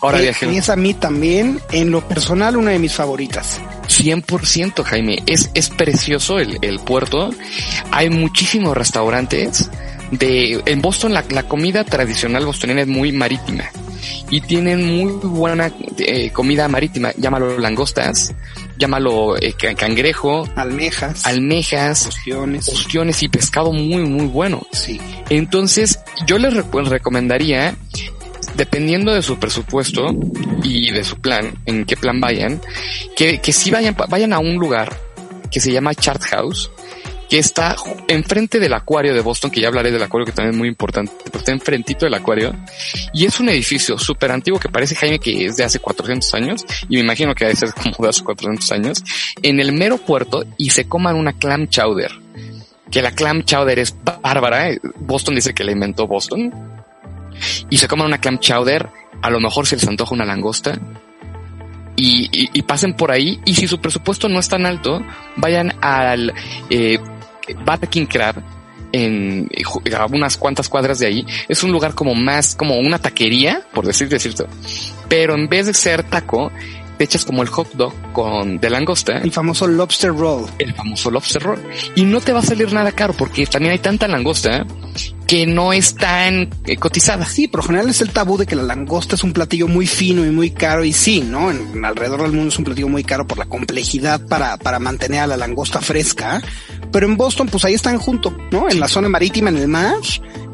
Ahora, 0.02 0.20
eh, 0.22 0.30
es 0.30 0.68
a 0.70 0.76
mí 0.76 0.94
también, 0.94 1.60
en 1.72 1.90
lo 1.90 2.06
personal, 2.06 2.56
una 2.56 2.70
de 2.70 2.78
mis 2.78 2.94
favoritas. 2.94 3.60
100% 3.88 4.82
Jaime, 4.82 5.22
es, 5.26 5.50
es 5.54 5.68
precioso 5.68 6.38
el, 6.38 6.58
el 6.62 6.80
puerto. 6.80 7.30
Hay 7.90 8.08
muchísimos 8.08 8.76
restaurantes 8.76 9.68
de, 10.10 10.62
en 10.66 10.80
Boston 10.80 11.12
la, 11.12 11.24
la 11.30 11.44
comida 11.44 11.84
tradicional 11.84 12.46
bostoniana 12.46 12.82
es 12.82 12.88
muy 12.88 13.12
marítima 13.12 13.70
y 14.30 14.40
tienen 14.40 14.84
muy 14.84 15.12
buena 15.22 15.72
eh, 15.98 16.30
comida 16.30 16.68
marítima, 16.68 17.12
llámalo 17.16 17.58
langostas, 17.58 18.32
llámalo 18.78 19.36
eh, 19.36 19.54
cangrejo, 19.76 20.48
almejas, 20.56 21.26
almejas, 21.26 22.06
ostiones. 22.06 22.68
ostiones 22.68 23.22
y 23.22 23.28
pescado 23.28 23.72
muy 23.72 24.02
muy 24.02 24.26
bueno. 24.26 24.62
Sí. 24.72 25.00
Entonces, 25.28 26.00
yo 26.26 26.38
les 26.38 26.54
recomendaría 26.54 27.76
dependiendo 28.56 29.12
de 29.12 29.22
su 29.22 29.38
presupuesto 29.38 30.14
y 30.62 30.90
de 30.90 31.04
su 31.04 31.20
plan, 31.20 31.54
en 31.66 31.84
qué 31.84 31.96
plan 31.96 32.20
vayan, 32.20 32.60
que, 33.16 33.40
que 33.40 33.52
si 33.52 33.70
vayan, 33.70 33.96
vayan 34.08 34.32
a 34.32 34.38
un 34.38 34.56
lugar 34.56 34.96
que 35.50 35.60
se 35.60 35.72
llama 35.72 35.94
Chart 35.94 36.22
House, 36.22 36.70
que 37.30 37.38
está 37.38 37.76
enfrente 38.08 38.58
del 38.58 38.74
acuario 38.74 39.14
de 39.14 39.20
Boston, 39.20 39.52
que 39.52 39.60
ya 39.60 39.68
hablaré 39.68 39.92
del 39.92 40.02
acuario, 40.02 40.26
que 40.26 40.32
también 40.32 40.52
es 40.54 40.58
muy 40.58 40.68
importante, 40.68 41.12
pero 41.24 41.38
está 41.38 41.52
enfrentito 41.52 42.04
del 42.04 42.14
acuario, 42.14 42.52
y 43.14 43.24
es 43.24 43.38
un 43.38 43.48
edificio 43.48 43.96
súper 43.98 44.32
antiguo 44.32 44.58
que 44.58 44.68
parece, 44.68 44.96
Jaime, 44.96 45.20
que 45.20 45.46
es 45.46 45.56
de 45.56 45.62
hace 45.62 45.78
400 45.78 46.34
años, 46.34 46.66
y 46.88 46.96
me 46.96 47.02
imagino 47.02 47.32
que 47.34 47.44
debe 47.44 47.56
ser 47.56 47.72
como 47.72 47.94
de 48.00 48.08
hace 48.08 48.24
400 48.24 48.72
años, 48.72 49.04
en 49.42 49.60
el 49.60 49.72
mero 49.72 49.98
puerto, 49.98 50.44
y 50.56 50.70
se 50.70 50.88
coman 50.88 51.14
una 51.14 51.32
clam 51.32 51.68
chowder, 51.68 52.10
que 52.90 53.00
la 53.00 53.12
clam 53.12 53.44
chowder 53.44 53.78
es 53.78 53.94
bárbara, 54.02 54.70
Boston 54.98 55.36
dice 55.36 55.54
que 55.54 55.62
la 55.62 55.70
inventó 55.70 56.08
Boston, 56.08 56.69
y 57.68 57.78
se 57.78 57.88
coman 57.88 58.06
una 58.06 58.18
clam 58.18 58.38
chowder, 58.38 58.88
a 59.22 59.30
lo 59.30 59.40
mejor 59.40 59.66
se 59.66 59.76
les 59.76 59.86
antoja 59.86 60.14
una 60.14 60.24
langosta 60.24 60.78
y, 61.96 62.28
y, 62.58 62.62
pasen 62.62 62.94
por 62.94 63.10
ahí 63.10 63.40
y 63.44 63.54
si 63.54 63.68
su 63.68 63.78
presupuesto 63.78 64.28
no 64.28 64.38
es 64.38 64.48
tan 64.48 64.64
alto, 64.64 65.02
vayan 65.36 65.74
al 65.82 66.32
eh, 66.70 66.98
King 67.90 68.06
Crab 68.06 68.42
en 68.92 69.48
a 69.96 70.06
unas 70.06 70.36
cuantas 70.36 70.68
cuadras 70.68 70.98
de 70.98 71.06
ahí. 71.06 71.26
Es 71.48 71.62
un 71.62 71.72
lugar 71.72 71.94
como 71.94 72.14
más, 72.14 72.56
como 72.56 72.78
una 72.78 72.98
taquería, 72.98 73.62
por 73.72 73.86
decir, 73.86 74.08
decirlo. 74.08 74.46
Pero 75.08 75.34
en 75.34 75.48
vez 75.48 75.66
de 75.66 75.74
ser 75.74 76.02
taco, 76.04 76.50
te 76.96 77.04
echas 77.04 77.24
como 77.24 77.42
el 77.42 77.48
hot 77.48 77.72
dog 77.74 77.92
con 78.12 78.58
de 78.58 78.70
langosta. 78.70 79.18
El 79.18 79.32
famoso 79.32 79.66
lobster 79.66 80.10
roll. 80.10 80.46
El 80.58 80.74
famoso 80.74 81.10
lobster 81.10 81.42
roll. 81.42 81.62
Y 81.96 82.04
no 82.04 82.20
te 82.20 82.32
va 82.32 82.40
a 82.40 82.42
salir 82.42 82.72
nada 82.72 82.92
caro 82.92 83.12
porque 83.12 83.46
también 83.46 83.72
hay 83.72 83.78
tanta 83.78 84.08
langosta 84.08 84.66
que 85.30 85.46
no 85.46 85.72
es 85.72 85.94
tan 85.94 86.50
eh, 86.66 86.76
cotizada. 86.76 87.24
Sí, 87.24 87.46
por 87.46 87.60
lo 87.60 87.66
general 87.68 87.88
es 87.88 88.00
el 88.00 88.10
tabú 88.10 88.36
de 88.36 88.46
que 88.46 88.56
la 88.56 88.64
langosta 88.64 89.14
es 89.14 89.22
un 89.22 89.32
platillo 89.32 89.68
muy 89.68 89.86
fino 89.86 90.26
y 90.26 90.30
muy 90.30 90.50
caro 90.50 90.84
y 90.84 90.92
sí, 90.92 91.20
¿no? 91.20 91.52
En, 91.52 91.84
alrededor 91.84 92.22
del 92.22 92.32
mundo 92.32 92.48
es 92.48 92.58
un 92.58 92.64
platillo 92.64 92.88
muy 92.88 93.04
caro 93.04 93.28
por 93.28 93.38
la 93.38 93.44
complejidad 93.44 94.26
para, 94.26 94.56
para 94.56 94.80
mantener 94.80 95.20
a 95.20 95.28
la 95.28 95.36
langosta 95.36 95.80
fresca. 95.80 96.42
Pero 96.90 97.06
en 97.06 97.16
Boston, 97.16 97.46
pues 97.46 97.64
ahí 97.64 97.74
están 97.74 97.98
junto, 97.98 98.36
¿no? 98.50 98.68
En 98.68 98.80
la 98.80 98.88
zona 98.88 99.08
marítima, 99.08 99.50
en 99.50 99.58
el 99.58 99.68
mar, 99.68 99.94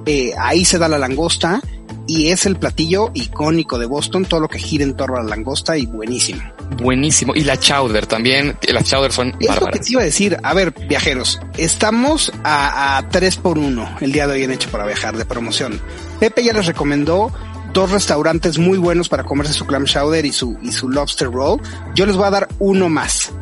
eh, 0.04 0.34
ahí 0.38 0.66
se 0.66 0.76
da 0.76 0.88
la 0.88 0.98
langosta 0.98 1.62
y 2.06 2.28
es 2.28 2.44
el 2.44 2.56
platillo 2.56 3.12
icónico 3.14 3.78
de 3.78 3.86
Boston, 3.86 4.26
todo 4.26 4.40
lo 4.40 4.48
que 4.48 4.58
gira 4.58 4.84
en 4.84 4.94
torno 4.94 5.16
a 5.16 5.22
la 5.22 5.30
langosta 5.30 5.78
y 5.78 5.86
buenísimo. 5.86 6.42
Buenísimo. 6.78 7.34
Y 7.34 7.44
la 7.44 7.58
chowder 7.58 8.06
también, 8.06 8.56
las 8.68 8.84
chowder 8.84 9.12
son 9.12 9.34
es 9.40 9.60
lo 9.60 9.66
que 9.66 9.78
te 9.78 9.92
iba 9.92 10.02
a 10.02 10.04
decir. 10.04 10.36
A 10.42 10.54
ver, 10.54 10.72
viajeros, 10.72 11.40
estamos 11.56 12.32
a, 12.44 12.98
a 12.98 13.08
3 13.08 13.36
por 13.36 13.58
1 13.58 13.98
el 14.00 14.12
día 14.12 14.26
de 14.26 14.34
hoy 14.34 14.44
en 14.44 14.52
Hecho 14.52 14.70
para 14.70 14.86
Viajar 14.86 15.16
de 15.16 15.24
promoción. 15.24 15.80
Pepe 16.20 16.44
ya 16.44 16.52
les 16.52 16.66
recomendó 16.66 17.32
dos 17.76 17.90
restaurantes 17.90 18.58
muy 18.58 18.78
buenos 18.78 19.10
para 19.10 19.24
comerse 19.24 19.52
su 19.52 19.66
clam 19.66 19.84
chowder 19.84 20.24
y 20.24 20.32
su, 20.32 20.56
y 20.62 20.72
su 20.72 20.88
lobster 20.88 21.30
roll. 21.30 21.60
Yo 21.94 22.06
les 22.06 22.16
voy 22.16 22.26
a 22.26 22.30
dar 22.30 22.48
uno 22.58 22.88
más. 22.88 23.32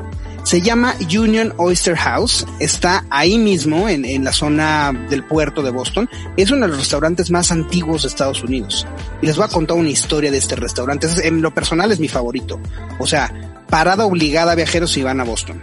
Se 0.44 0.60
llama 0.60 0.94
Union 1.00 1.54
Oyster 1.56 1.96
House. 1.96 2.46
Está 2.60 3.04
ahí 3.10 3.38
mismo 3.38 3.88
en, 3.88 4.04
en, 4.04 4.24
la 4.24 4.32
zona 4.32 4.92
del 5.08 5.24
puerto 5.24 5.62
de 5.62 5.70
Boston. 5.70 6.08
Es 6.36 6.50
uno 6.50 6.62
de 6.62 6.68
los 6.68 6.78
restaurantes 6.78 7.30
más 7.30 7.50
antiguos 7.50 8.02
de 8.02 8.08
Estados 8.08 8.42
Unidos. 8.44 8.86
Y 9.22 9.26
les 9.26 9.36
voy 9.36 9.46
a 9.46 9.48
contar 9.48 9.76
una 9.76 9.88
historia 9.88 10.30
de 10.30 10.38
este 10.38 10.54
restaurante. 10.54 11.08
En 11.24 11.40
lo 11.40 11.52
personal 11.54 11.90
es 11.92 11.98
mi 11.98 12.08
favorito. 12.08 12.60
O 12.98 13.06
sea, 13.06 13.32
parada 13.70 14.04
obligada 14.04 14.52
a 14.52 14.54
viajeros 14.54 14.92
si 14.92 15.02
van 15.02 15.20
a 15.20 15.24
Boston. 15.24 15.62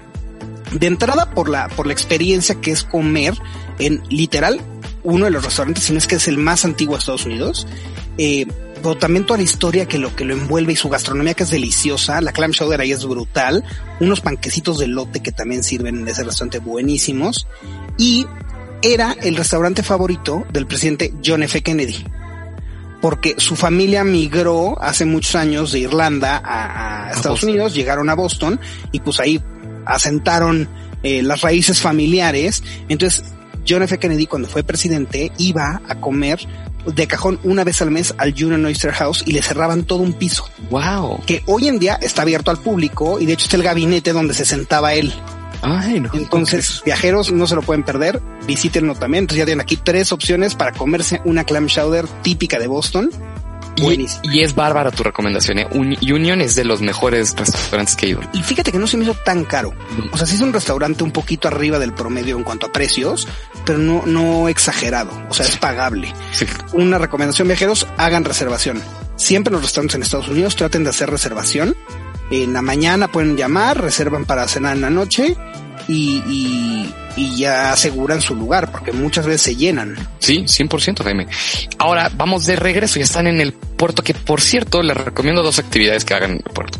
De 0.74 0.88
entrada 0.88 1.32
por 1.32 1.48
la, 1.48 1.68
por 1.70 1.86
la 1.86 1.94
experiencia 1.94 2.56
que 2.56 2.72
es 2.72 2.84
comer 2.84 3.36
en 3.78 4.02
literal 4.10 4.62
uno 5.04 5.26
de 5.26 5.32
los 5.32 5.44
restaurantes, 5.44 5.84
si 5.84 5.94
no 5.94 6.00
es 6.00 6.08
que 6.08 6.16
es 6.16 6.28
el 6.28 6.38
más 6.38 6.66
antiguo 6.66 6.96
de 6.96 7.00
Estados 7.00 7.26
Unidos. 7.26 7.68
Eh, 8.18 8.48
pero 8.82 8.98
también 8.98 9.26
toda 9.26 9.38
la 9.38 9.44
historia 9.44 9.86
que 9.86 9.98
lo 9.98 10.16
que 10.16 10.26
lo 10.26 10.34
envuelve 10.34 10.74
y 10.74 10.76
su 10.76 10.90
gastronomía 10.90 11.34
que 11.34 11.44
es 11.44 11.52
deliciosa. 11.52 12.22
La 12.22 12.32
clam 12.32 12.52
chowder 12.52 12.82
ahí 12.82 12.92
es 12.92 13.06
brutal. 13.06 13.64
Unos 14.00 14.22
panquecitos 14.22 14.80
de 14.80 14.88
lote 14.88 15.22
que 15.22 15.32
también 15.32 15.64
sirven 15.64 16.00
en 16.00 16.08
ese 16.08 16.24
restaurante 16.24 16.60
buenísimos. 16.60 17.48
Y 17.98 18.26
era 18.82 19.16
el 19.22 19.36
restaurante 19.36 19.84
favorito 19.84 20.46
del 20.52 20.66
presidente 20.68 21.14
John 21.24 21.44
F. 21.44 21.62
Kennedy. 21.62 22.04
Porque 23.02 23.36
su 23.38 23.56
familia 23.56 24.04
migró 24.04 24.82
hace 24.82 25.06
muchos 25.06 25.36
años 25.36 25.72
de 25.72 25.80
Irlanda 25.80 26.42
a, 26.44 27.12
Estados 27.12 27.44
Unidos, 27.44 27.74
llegaron 27.74 28.10
a 28.10 28.16
Boston 28.16 28.60
y 28.92 29.00
pues 29.00 29.20
ahí 29.20 29.42
asentaron 29.86 30.70
eh, 31.04 31.24
las 31.24 31.42
raíces 31.42 31.82
familiares. 31.82 32.64
Entonces, 32.90 33.24
John 33.68 33.84
F. 33.84 33.98
Kennedy, 33.98 34.28
cuando 34.28 34.48
fue 34.48 34.64
presidente, 34.64 35.32
iba 35.38 35.82
a 35.88 35.96
comer 36.00 36.40
de 36.86 37.08
cajón 37.08 37.40
una 37.44 37.64
vez 37.64 37.82
al 37.82 37.92
mes 37.92 38.14
al 38.18 38.34
Union 38.34 38.66
Oyster 38.66 38.92
House 38.92 39.24
y 39.26 39.32
le 39.32 39.42
cerraban 39.42 39.84
todo 39.84 40.00
un 40.00 40.14
piso. 40.14 40.46
Wow. 40.70 41.22
Que 41.26 41.44
hoy 41.46 41.68
en 41.68 41.80
día 41.80 41.98
está 42.02 42.22
abierto 42.22 42.52
al 42.52 42.58
público 42.58 43.20
y 43.20 43.26
de 43.26 43.34
hecho 43.34 43.46
está 43.46 43.58
el 43.58 43.64
gabinete 43.64 44.14
donde 44.14 44.34
se 44.34 44.46
sentaba 44.46 44.94
él. 44.94 45.14
Ay, 45.62 46.00
no. 46.00 46.10
Entonces, 46.14 46.82
viajeros 46.84 47.32
no 47.32 47.46
se 47.46 47.56
lo 47.56 47.62
pueden 47.62 47.84
perder, 47.84 48.22
visítenlo 48.48 48.96
también. 48.96 49.24
Entonces 49.24 49.40
ya 49.40 49.46
tienen 49.46 49.62
aquí 49.62 49.78
tres 49.78 50.12
opciones 50.12 50.56
para 50.56 50.72
comerse 50.72 51.22
una 51.24 51.44
clam 51.44 51.68
chowder 51.68 52.08
típica 52.24 52.58
de 52.58 52.68
Boston 52.68 53.10
Y, 53.76 54.06
y, 54.24 54.42
es 54.42 54.54
bárbara 54.54 54.92
tu 54.92 55.04
recomendación. 55.04 55.60
¿eh? 55.60 55.68
Union 55.74 56.42
es 56.42 56.56
de 56.56 56.66
los 56.66 56.82
mejores 56.82 57.36
restaurantes 57.36 57.96
que 57.96 58.06
he 58.06 58.10
ido. 58.10 58.22
Y 58.34 58.44
fíjate 58.44 58.72
que 58.72 58.78
no 58.78 58.88
se 58.88 58.98
me 58.98 59.04
hizo 59.04 59.14
tan 59.14 59.44
caro. 59.46 59.74
O 60.12 60.18
sea, 60.18 60.28
sí 60.28 60.36
es 60.36 60.42
un 60.42 60.54
restaurante 60.54 61.04
un 61.04 61.12
poquito 61.12 61.48
arriba 61.48 61.80
del 61.80 61.94
promedio 61.94 62.38
en 62.38 62.44
cuanto 62.44 62.68
a 62.68 62.72
precios, 62.72 63.28
pero 63.66 63.80
no, 63.80 64.04
no 64.06 64.50
exagerado. 64.50 65.12
O 65.30 65.34
sea, 65.34 65.46
es 65.46 65.58
pagable. 65.58 66.14
Una 66.74 66.98
recomendación, 66.98 67.48
viajeros, 67.48 67.88
hagan 67.98 68.26
reservación. 68.26 68.82
Siempre 69.16 69.54
los 69.54 69.62
restaurantes 69.62 69.96
en 69.96 70.04
Estados 70.04 70.30
Unidos 70.30 70.56
traten 70.56 70.84
de 70.84 70.90
hacer 70.90 71.10
reservación. 71.10 71.76
En 72.30 72.54
la 72.54 72.62
mañana 72.62 73.10
pueden 73.10 73.36
llamar, 73.36 73.82
reservan 73.82 74.26
para 74.26 74.48
cenar 74.48 74.76
en 74.76 74.82
la 74.82 74.90
noche 74.90 75.36
y, 75.88 76.94
y, 77.18 77.36
ya 77.38 77.74
aseguran 77.74 78.22
su 78.22 78.36
lugar, 78.36 78.72
porque 78.72 78.92
muchas 78.92 79.26
veces 79.26 79.42
se 79.42 79.56
llenan. 79.56 79.96
Sí, 80.20 80.44
100% 80.46 81.04
Jaime. 81.04 81.28
Ahora 81.78 82.10
vamos 82.16 82.46
de 82.46 82.56
regreso, 82.56 83.00
ya 83.00 83.04
están 83.04 83.28
en 83.28 83.42
el 83.42 83.54
puerto, 83.54 84.04
que 84.04 84.14
por 84.14 84.42
cierto 84.42 84.82
les 84.82 84.96
recomiendo 84.96 85.44
dos 85.44 85.60
actividades 85.60 86.06
que 86.06 86.14
hagan 86.14 86.32
en 86.32 86.38
el 86.38 86.54
puerto. 86.54 86.80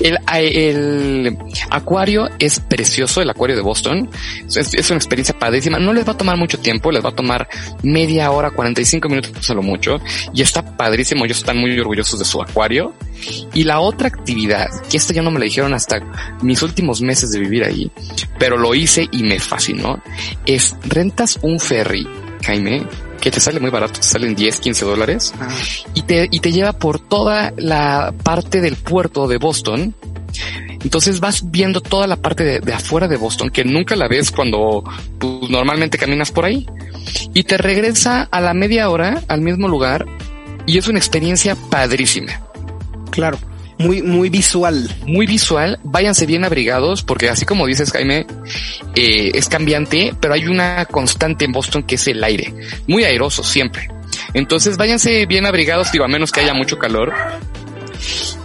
El, 0.00 0.18
el 0.32 1.38
acuario 1.70 2.28
es 2.38 2.60
precioso, 2.60 3.22
el 3.22 3.30
acuario 3.30 3.56
de 3.56 3.62
Boston. 3.62 4.10
Es, 4.46 4.74
es, 4.74 4.90
una 4.90 4.98
experiencia 4.98 5.38
padrísima. 5.38 5.78
No 5.78 5.92
les 5.92 6.06
va 6.06 6.12
a 6.12 6.16
tomar 6.16 6.36
mucho 6.36 6.58
tiempo, 6.58 6.90
les 6.90 7.04
va 7.04 7.10
a 7.10 7.14
tomar 7.14 7.48
media 7.82 8.30
hora, 8.30 8.50
45 8.50 9.08
minutos 9.08 9.50
a 9.50 9.54
lo 9.54 9.62
mucho. 9.62 10.00
Y 10.34 10.42
está 10.42 10.76
padrísimo, 10.76 11.24
ellos 11.24 11.38
están 11.38 11.58
muy 11.58 11.78
orgullosos 11.78 12.18
de 12.18 12.24
su 12.24 12.42
acuario. 12.42 12.94
Y 13.54 13.64
la 13.64 13.80
otra 13.80 14.08
actividad, 14.08 14.68
que 14.90 14.96
esta 14.96 15.12
ya 15.12 15.22
no 15.22 15.30
me 15.30 15.38
la 15.38 15.44
dijeron 15.44 15.74
hasta 15.74 16.00
mis 16.42 16.62
últimos 16.62 17.00
meses 17.00 17.30
de 17.32 17.40
vivir 17.40 17.64
ahí, 17.64 17.90
pero 18.38 18.56
lo 18.56 18.74
hice 18.74 19.08
y 19.10 19.22
me 19.22 19.38
fascinó, 19.38 20.02
es 20.46 20.76
rentas 20.84 21.38
un 21.42 21.60
ferry, 21.60 22.06
Jaime, 22.44 22.86
que 23.20 23.30
te 23.30 23.40
sale 23.40 23.60
muy 23.60 23.70
barato, 23.70 24.00
te 24.00 24.06
salen 24.06 24.34
10, 24.34 24.60
15 24.60 24.84
dólares, 24.84 25.34
ah. 25.40 25.48
y, 25.94 26.02
te, 26.02 26.28
y 26.30 26.40
te 26.40 26.52
lleva 26.52 26.72
por 26.72 26.98
toda 26.98 27.52
la 27.56 28.14
parte 28.22 28.60
del 28.60 28.76
puerto 28.76 29.28
de 29.28 29.36
Boston. 29.36 29.94
Entonces 30.82 31.20
vas 31.20 31.50
viendo 31.50 31.82
toda 31.82 32.06
la 32.06 32.16
parte 32.16 32.42
de, 32.42 32.60
de 32.60 32.72
afuera 32.72 33.06
de 33.06 33.18
Boston 33.18 33.50
que 33.50 33.64
nunca 33.64 33.96
la 33.96 34.08
ves 34.08 34.30
cuando 34.30 34.82
pues, 35.18 35.50
normalmente 35.50 35.98
caminas 35.98 36.30
por 36.30 36.46
ahí. 36.46 36.66
Y 37.34 37.44
te 37.44 37.58
regresa 37.58 38.22
a 38.30 38.40
la 38.40 38.54
media 38.54 38.88
hora 38.88 39.22
al 39.28 39.42
mismo 39.42 39.68
lugar 39.68 40.06
y 40.66 40.78
es 40.78 40.88
una 40.88 40.98
experiencia 40.98 41.54
padrísima. 41.54 42.40
Claro 43.10 43.38
muy, 43.80 44.02
muy 44.02 44.28
visual. 44.28 44.88
Muy 45.06 45.26
visual. 45.26 45.80
Váyanse 45.82 46.26
bien 46.26 46.44
abrigados 46.44 47.02
porque 47.02 47.28
así 47.28 47.44
como 47.44 47.66
dices 47.66 47.90
Jaime, 47.90 48.26
eh, 48.94 49.32
es 49.34 49.48
cambiante, 49.48 50.14
pero 50.20 50.34
hay 50.34 50.46
una 50.46 50.84
constante 50.86 51.44
en 51.46 51.52
Boston 51.52 51.82
que 51.82 51.94
es 51.94 52.06
el 52.06 52.22
aire. 52.22 52.54
Muy 52.86 53.04
airoso 53.04 53.42
siempre. 53.42 53.88
Entonces 54.34 54.76
váyanse 54.76 55.26
bien 55.26 55.46
abrigados, 55.46 55.90
digo, 55.92 56.04
a 56.04 56.08
menos 56.08 56.30
que 56.30 56.40
haya 56.40 56.54
mucho 56.54 56.78
calor. 56.78 57.12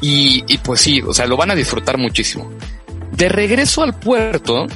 Y, 0.01 0.43
y 0.47 0.57
pues 0.59 0.81
sí, 0.81 1.01
o 1.01 1.13
sea, 1.13 1.25
lo 1.25 1.37
van 1.37 1.51
a 1.51 1.55
disfrutar 1.55 1.97
muchísimo. 1.97 2.51
De 3.11 3.29
regreso 3.29 3.83
al 3.83 3.97
puerto, 3.99 4.67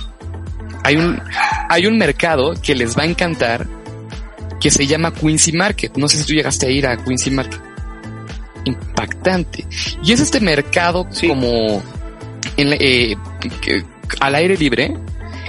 hay 0.84 0.96
un, 0.96 1.22
hay 1.70 1.86
un 1.86 1.98
mercado 1.98 2.54
que 2.62 2.76
les 2.76 2.98
va 2.98 3.04
a 3.04 3.06
encantar 3.06 3.68
que 4.60 4.70
se 4.70 4.86
llama 4.86 5.14
Quincy 5.14 5.54
Market. 5.54 5.96
No 5.98 6.10
sé 6.10 6.18
si 6.18 6.26
tú 6.26 6.34
llegaste 6.34 6.68
a 6.68 6.70
ir 6.70 6.86
a 6.86 6.98
Quincy 6.98 7.32
Market 7.32 7.69
impactante. 8.66 9.66
Y 10.04 10.12
es 10.12 10.20
este 10.20 10.40
mercado 10.40 11.08
como 11.28 11.82
en, 12.58 12.74
eh, 12.80 13.16
al 14.20 14.36
aire 14.36 14.58
libre, 14.58 14.94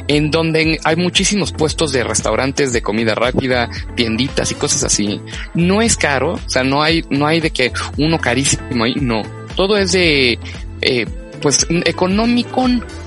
en 0.09 0.31
donde 0.31 0.81
hay 0.85 0.97
muchísimos 0.97 1.53
puestos 1.53 1.93
de 1.93 2.05
restaurantes 2.05 2.73
de 2.73 2.83
comida 2.83 3.15
rápida, 3.15 3.69
tienditas 3.95 4.51
y 4.51 4.55
cosas 4.55 4.85
así. 4.85 5.21
No 5.55 5.83
es 5.83 5.97
caro, 5.97 6.35
o 6.35 6.51
sea, 6.51 6.65
no 6.65 6.83
hay, 6.83 7.05
no 7.11 7.27
hay 7.27 7.41
de 7.41 7.51
que 7.51 7.73
uno 7.97 8.19
carísimo 8.19 8.85
ahí, 8.85 8.95
no. 9.01 9.23
Todo 9.57 9.77
es 9.77 9.93
de, 9.93 10.39
eh, 10.81 11.07
pues, 11.41 11.67
económico, 11.85 12.67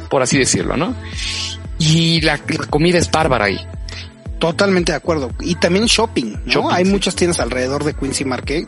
por 0.10 0.22
así 0.22 0.38
decirlo, 0.38 0.78
¿no? 0.78 0.96
Y 1.80 2.22
la, 2.22 2.40
comida 2.70 2.98
es 2.98 3.10
bárbara 3.12 3.46
ahí. 3.46 3.60
Totalmente 4.40 4.92
de 4.92 4.98
acuerdo. 4.98 5.32
Y 5.40 5.56
también 5.56 5.86
shopping, 5.86 6.36
¿no? 6.54 6.70
Hay 6.70 6.86
muchas 6.86 7.16
tiendas 7.16 7.40
alrededor 7.40 7.84
de 7.84 7.94
Quincy 7.94 8.26
Market 8.26 8.68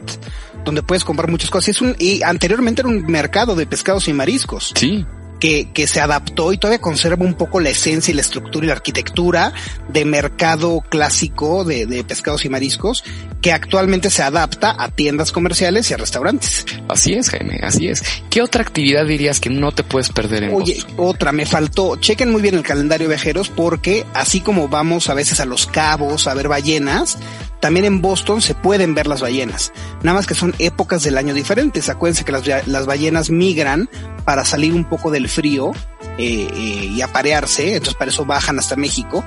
donde 0.66 0.84
puedes 0.84 1.06
comprar 1.06 1.30
muchas 1.30 1.50
cosas. 1.50 1.70
Es 1.70 1.82
un, 1.82 1.96
y 2.00 2.22
anteriormente 2.24 2.82
era 2.82 2.90
un 2.90 3.06
mercado 3.06 3.56
de 3.56 3.66
pescados 3.66 4.08
y 4.08 4.14
mariscos. 4.14 4.74
Sí. 4.76 5.06
Que, 5.40 5.72
que 5.74 5.86
se 5.86 6.00
adaptó 6.00 6.54
y 6.54 6.58
todavía 6.58 6.80
conserva 6.80 7.26
un 7.26 7.34
poco 7.34 7.60
la 7.60 7.70
esencia 7.70 8.12
y 8.12 8.16
la 8.16 8.22
estructura 8.22 8.66
y 8.66 8.68
la 8.68 8.74
arquitectura 8.74 9.54
de 9.90 10.06
mercado 10.06 10.82
clásico 10.90 11.66
de, 11.66 11.86
de 11.86 12.06
pescados 12.06 12.46
y 12.46 12.50
mariscos 12.50 13.04
que 13.46 13.52
actualmente 13.52 14.10
se 14.10 14.24
adapta 14.24 14.76
a 14.76 14.90
tiendas 14.90 15.32
comerciales 15.32 15.92
y 15.92 15.94
a 15.94 15.98
restaurantes. 15.98 16.66
Así 16.88 17.14
es, 17.14 17.30
Jaime, 17.30 17.60
así 17.62 17.90
es. 17.90 18.02
¿Qué 18.32 18.42
otra 18.42 18.64
actividad 18.64 19.06
dirías 19.06 19.40
que 19.40 19.52
no 19.52 19.72
te 19.72 19.84
puedes 19.84 20.10
perder 20.10 20.46
en 20.46 20.56
Oye, 20.56 20.84
otra, 20.98 21.32
me 21.32 21.46
faltó. 21.46 21.98
Chequen 21.98 22.32
muy 22.32 22.42
bien 22.42 22.56
el 22.56 22.64
calendario 22.64 23.08
viajeros 23.08 23.50
porque 23.50 24.04
así 24.16 24.40
como 24.40 24.68
vamos 24.68 25.10
a 25.10 25.14
veces 25.14 25.42
a 25.42 25.46
los 25.46 25.68
cabos 25.68 26.26
a 26.26 26.34
ver 26.34 26.48
ballenas, 26.48 27.20
también 27.66 27.88
en 27.88 28.00
Boston 28.00 28.44
se 28.44 28.54
pueden 28.54 28.94
ver 28.94 29.08
las 29.08 29.22
ballenas, 29.22 29.74
nada 30.04 30.14
más 30.14 30.28
que 30.28 30.36
son 30.36 30.54
épocas 30.60 31.02
del 31.02 31.18
año 31.18 31.34
diferentes. 31.34 31.90
Acuérdense 31.90 32.24
que 32.24 32.32
las, 32.32 32.68
las 32.68 32.86
ballenas 32.86 33.32
migran 33.32 33.90
para 34.24 34.46
salir 34.46 34.72
un 34.76 34.86
poco 34.86 35.10
del 35.10 35.28
frío 35.28 35.72
eh, 36.20 36.48
eh, 36.54 36.90
y 36.94 37.02
aparearse, 37.02 37.74
entonces 37.74 37.96
para 37.96 38.12
eso 38.12 38.24
bajan 38.24 38.60
hasta 38.60 38.76
México, 38.76 39.26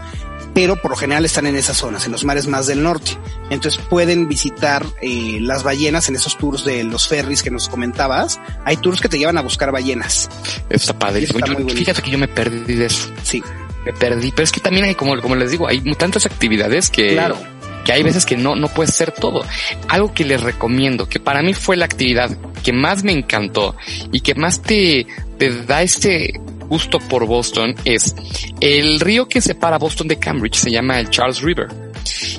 pero 0.55 0.81
por 0.81 0.92
lo 0.92 0.96
general 0.96 1.24
están 1.24 1.46
en 1.46 1.57
esas 1.57 1.79
zonas, 1.79 2.07
en 2.07 2.12
los 2.12 2.22
mares 2.22 2.46
más 2.46 2.68
del 2.68 2.81
norte. 2.81 3.18
Entonces 3.51 3.83
pueden 3.90 4.29
visitar 4.29 4.87
eh, 5.03 5.38
las 5.40 5.64
ballenas 5.64 6.09
en 6.09 6.14
esos 6.14 6.38
tours 6.38 6.64
de 6.64 6.85
los 6.85 7.09
ferries 7.09 7.42
que 7.42 7.51
nos 7.51 7.68
comentabas. 7.68 8.38
Hay 8.64 8.77
tours 8.77 9.01
que 9.01 9.09
te 9.09 9.18
llevan 9.18 9.37
a 9.38 9.40
buscar 9.40 9.72
ballenas. 9.72 10.31
Está 10.70 10.96
padre. 10.96 11.27
fíjate 11.27 12.03
que 12.03 12.11
yo 12.12 12.18
me 12.18 12.29
perdí 12.29 12.77
de 12.77 12.87
eso. 12.87 13.11
Sí. 13.24 13.42
Me 13.85 13.92
perdí, 13.94 14.31
pero 14.31 14.44
es 14.44 14.53
que 14.53 14.61
también 14.61 14.85
hay, 14.85 14.94
como, 14.94 15.20
como 15.20 15.35
les 15.35 15.51
digo, 15.51 15.66
hay 15.66 15.81
tantas 15.96 16.24
actividades 16.24 16.88
que... 16.88 17.14
Claro 17.14 17.58
que 17.88 17.94
hay 17.94 18.03
veces 18.03 18.27
que 18.27 18.37
no, 18.37 18.55
no 18.55 18.68
puede 18.68 18.92
ser 18.92 19.12
todo. 19.12 19.46
Algo 19.88 20.12
que 20.12 20.22
les 20.22 20.42
recomiendo, 20.42 21.09
que 21.09 21.20
para 21.20 21.40
mí 21.40 21.55
fue 21.55 21.74
la 21.74 21.87
actividad 21.87 22.29
que 22.62 22.70
más 22.70 23.03
me 23.03 23.12
encantó 23.12 23.74
y 24.12 24.20
que 24.20 24.35
más 24.35 24.61
te, 24.61 25.07
te 25.38 25.62
da 25.62 25.81
este 25.81 26.38
gusto 26.68 26.98
por 26.98 27.24
Boston 27.24 27.74
es 27.87 28.14
el 28.61 29.01
río 29.01 29.27
que 29.27 29.40
separa 29.40 29.79
Boston 29.79 30.07
de 30.07 30.18
Cambridge, 30.18 30.57
se 30.57 30.70
llama 30.70 31.01
el 31.01 31.09
Charles 31.09 31.40
River. 31.40 31.68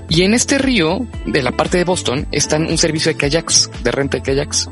Y 0.07 0.21
en 0.21 0.35
este 0.35 0.59
río, 0.59 1.07
de 1.25 1.41
la 1.41 1.51
parte 1.51 1.79
de 1.79 1.83
Boston, 1.83 2.27
está 2.31 2.57
un 2.57 2.77
servicio 2.77 3.11
de 3.11 3.17
kayaks, 3.17 3.71
de 3.81 3.91
renta 3.91 4.17
de 4.17 4.23
kayaks. 4.23 4.69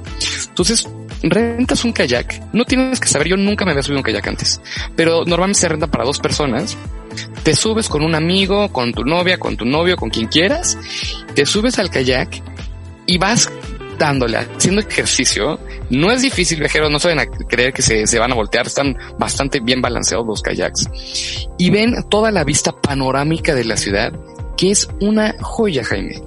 Entonces, 0.50 0.88
rentas 1.24 1.86
un 1.86 1.92
kayak, 1.92 2.54
no 2.54 2.66
tienes 2.66 3.00
que 3.00 3.08
saber, 3.08 3.30
yo 3.30 3.36
nunca 3.36 3.66
me 3.66 3.72
había 3.72 3.82
subido 3.82 3.98
un 3.98 4.04
kayak 4.04 4.28
antes, 4.28 4.62
pero 4.96 5.26
normalmente 5.26 5.62
se 5.62 5.70
renta 5.70 5.88
para 5.88 6.06
dos 6.06 6.20
personas 6.20 6.78
te 7.48 7.56
subes 7.56 7.88
con 7.88 8.04
un 8.04 8.14
amigo, 8.14 8.68
con 8.74 8.92
tu 8.92 9.06
novia, 9.06 9.38
con 9.38 9.56
tu 9.56 9.64
novio, 9.64 9.96
con 9.96 10.10
quien 10.10 10.28
quieras, 10.28 10.78
te 11.34 11.46
subes 11.46 11.80
al 11.80 11.90
kayak 11.90 12.44
y 13.06 13.18
vas 13.18 13.50
dándole, 13.98 14.36
haciendo 14.36 14.82
ejercicio. 14.82 15.58
No 15.90 16.12
es 16.12 16.24
difícil, 16.24 16.60
viajeros, 16.60 16.92
no 16.92 17.00
saben 17.00 17.20
a 17.20 17.26
creer 17.26 17.72
que 17.72 17.82
se, 17.82 18.06
se, 18.06 18.20
van 18.20 18.34
a 18.34 18.36
voltear, 18.36 18.68
están 18.68 18.98
bastante 19.18 19.62
bien 19.62 19.82
balanceados 19.82 20.28
los 20.28 20.42
kayaks. 20.42 20.90
Y 21.58 21.70
ven 21.70 21.96
toda 22.10 22.32
la 22.32 22.44
vista 22.44 22.74
panorámica 22.74 23.56
de 23.56 23.64
la 23.64 23.78
ciudad, 23.78 24.12
que 24.58 24.72
es 24.72 24.90
una 25.00 25.34
joya, 25.40 25.86
Jaime. 25.86 26.22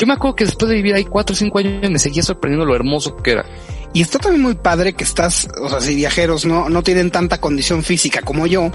Yo 0.00 0.06
me 0.06 0.14
acuerdo 0.14 0.36
que 0.36 0.46
después 0.46 0.70
de 0.70 0.76
vivir 0.76 0.94
ahí 0.94 1.04
cuatro 1.04 1.34
o 1.34 1.36
cinco 1.36 1.58
años 1.58 1.90
me 1.90 1.98
seguía 1.98 2.22
sorprendiendo 2.22 2.64
lo 2.64 2.74
hermoso 2.74 3.14
que 3.18 3.32
era. 3.32 3.44
Y 3.92 4.00
está 4.00 4.18
también 4.18 4.40
muy 4.40 4.54
padre 4.54 4.94
que 4.94 5.04
estás, 5.04 5.50
o 5.60 5.68
sea, 5.68 5.82
si 5.82 5.94
viajeros 5.96 6.46
no, 6.46 6.70
no 6.70 6.82
tienen 6.82 7.10
tanta 7.10 7.42
condición 7.42 7.82
física 7.82 8.22
como 8.22 8.46
yo, 8.46 8.72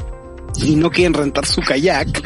y 0.57 0.75
no 0.75 0.91
quieren 0.91 1.13
rentar 1.13 1.45
su 1.45 1.61
kayak, 1.61 2.23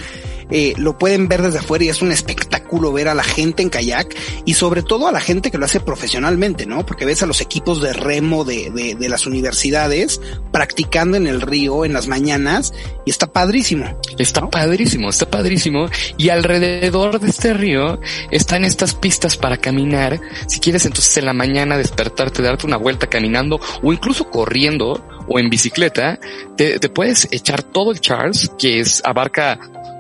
eh, 0.52 0.74
lo 0.78 0.98
pueden 0.98 1.30
ver 1.30 1.42
desde 1.42 1.60
afuera 1.60 1.86
y 1.86 1.90
es 1.90 2.02
un 2.02 2.12
espectáculo 2.12 2.92
ver 2.92 3.08
a 3.08 3.16
la 3.16 3.24
gente 3.24 3.64
en 3.64 3.70
kayak 3.70 4.14
y 4.46 4.54
sobre 4.56 4.84
todo 4.84 5.08
a 5.08 5.12
la 5.12 5.22
gente 5.22 5.50
que 5.50 5.58
lo 5.58 5.64
hace 5.64 5.80
profesionalmente, 5.80 6.66
¿no? 6.66 6.86
Porque 6.86 7.06
ves 7.06 7.24
a 7.24 7.26
los 7.26 7.40
equipos 7.40 7.82
de 7.82 7.94
remo 7.94 8.44
de, 8.44 8.70
de, 8.70 8.96
de 8.96 9.10
las 9.10 9.26
universidades 9.26 10.20
practicando 10.52 11.16
en 11.16 11.26
el 11.26 11.40
río 11.40 11.86
en 11.86 11.94
las 11.94 12.08
mañanas 12.08 12.74
y 13.06 13.12
está 13.12 13.32
padrísimo. 13.32 13.98
Está 14.18 14.50
padrísimo, 14.50 15.10
está 15.10 15.30
padrísimo. 15.30 15.88
Y 16.18 16.30
alrededor 16.30 17.22
de 17.22 17.30
este 17.30 17.54
río 17.54 18.02
están 18.30 18.66
estas 18.66 18.94
pistas 18.94 19.38
para 19.38 19.56
caminar. 19.56 20.20
Si 20.48 20.60
quieres 20.60 20.86
entonces 20.86 21.16
en 21.16 21.26
la 21.26 21.34
mañana 21.34 21.78
despertarte, 21.78 22.42
darte 22.42 22.68
una 22.68 22.78
vuelta 22.78 23.08
caminando 23.08 23.62
o 23.82 23.94
incluso 23.94 24.30
corriendo 24.30 25.02
o 25.32 25.40
en 25.40 25.50
bicicleta, 25.50 26.20
te, 26.58 26.80
te 26.80 26.90
puedes 26.90 27.28
echar 27.32 27.64
todo 27.64 27.92
el 27.92 28.02
Charles, 28.02 28.52
que 28.60 28.82
es, 28.82 29.02
abarca 29.06 29.60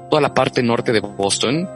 toda 0.10 0.22
la 0.22 0.34
parte 0.34 0.62
norte 0.62 0.92
de 0.92 1.00
Boston 1.00 1.70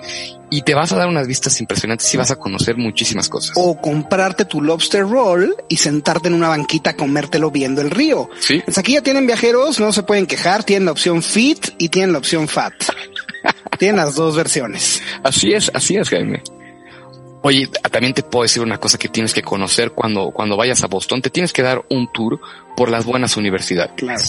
y 0.50 0.62
te 0.62 0.76
vas 0.76 0.92
a 0.92 0.98
dar 0.98 1.08
unas 1.08 1.26
vistas 1.26 1.60
impresionantes 1.62 2.14
y 2.14 2.18
vas 2.18 2.32
a 2.32 2.36
conocer 2.36 2.76
muchísimas 2.76 3.30
cosas. 3.30 3.54
O 3.56 3.80
comprarte 3.80 4.44
tu 4.44 4.62
lobster 4.62 5.08
roll 5.08 5.56
y 5.70 5.78
sentarte 5.78 6.28
en 6.28 6.34
una 6.34 6.50
banquita 6.50 6.92
a 6.92 6.96
comértelo 6.96 7.50
viendo 7.50 7.82
el 7.82 7.90
río. 7.90 8.30
Sí. 8.40 8.62
Pues 8.64 8.78
aquí 8.78 8.94
ya 8.94 9.02
tienen 9.02 9.26
viajeros, 9.26 9.80
no 9.80 9.94
se 9.94 10.04
pueden 10.04 10.28
quejar, 10.28 10.66
tienen 10.66 10.86
la 10.86 10.92
opción 10.92 11.24
fit 11.24 11.70
y 11.78 11.90
tienen 11.90 12.12
la 12.12 12.20
opción 12.20 12.48
fat. 12.50 12.74
tienen 13.80 13.96
las 13.96 14.16
dos 14.16 14.36
versiones. 14.36 15.02
Así 15.24 15.54
es, 15.54 15.72
así 15.74 15.96
es, 15.96 16.10
Jaime. 16.10 16.44
Oye, 17.46 17.68
también 17.92 18.16
te 18.16 18.24
puedo 18.24 18.42
decir 18.42 18.64
una 18.64 18.80
cosa 18.80 18.98
que 18.98 19.08
tienes 19.08 19.32
que 19.32 19.44
conocer 19.44 19.92
cuando, 19.92 20.32
cuando 20.32 20.58
vayas 20.58 20.84
a 20.84 20.88
Boston. 20.88 21.22
Te 21.22 21.30
tienes 21.30 21.54
que 21.54 21.62
dar 21.62 21.86
un 21.92 22.12
tour 22.12 22.40
por 22.76 22.90
las 22.90 23.06
buenas 23.06 23.38
universidades. 23.38 23.92
Claro. 23.98 24.24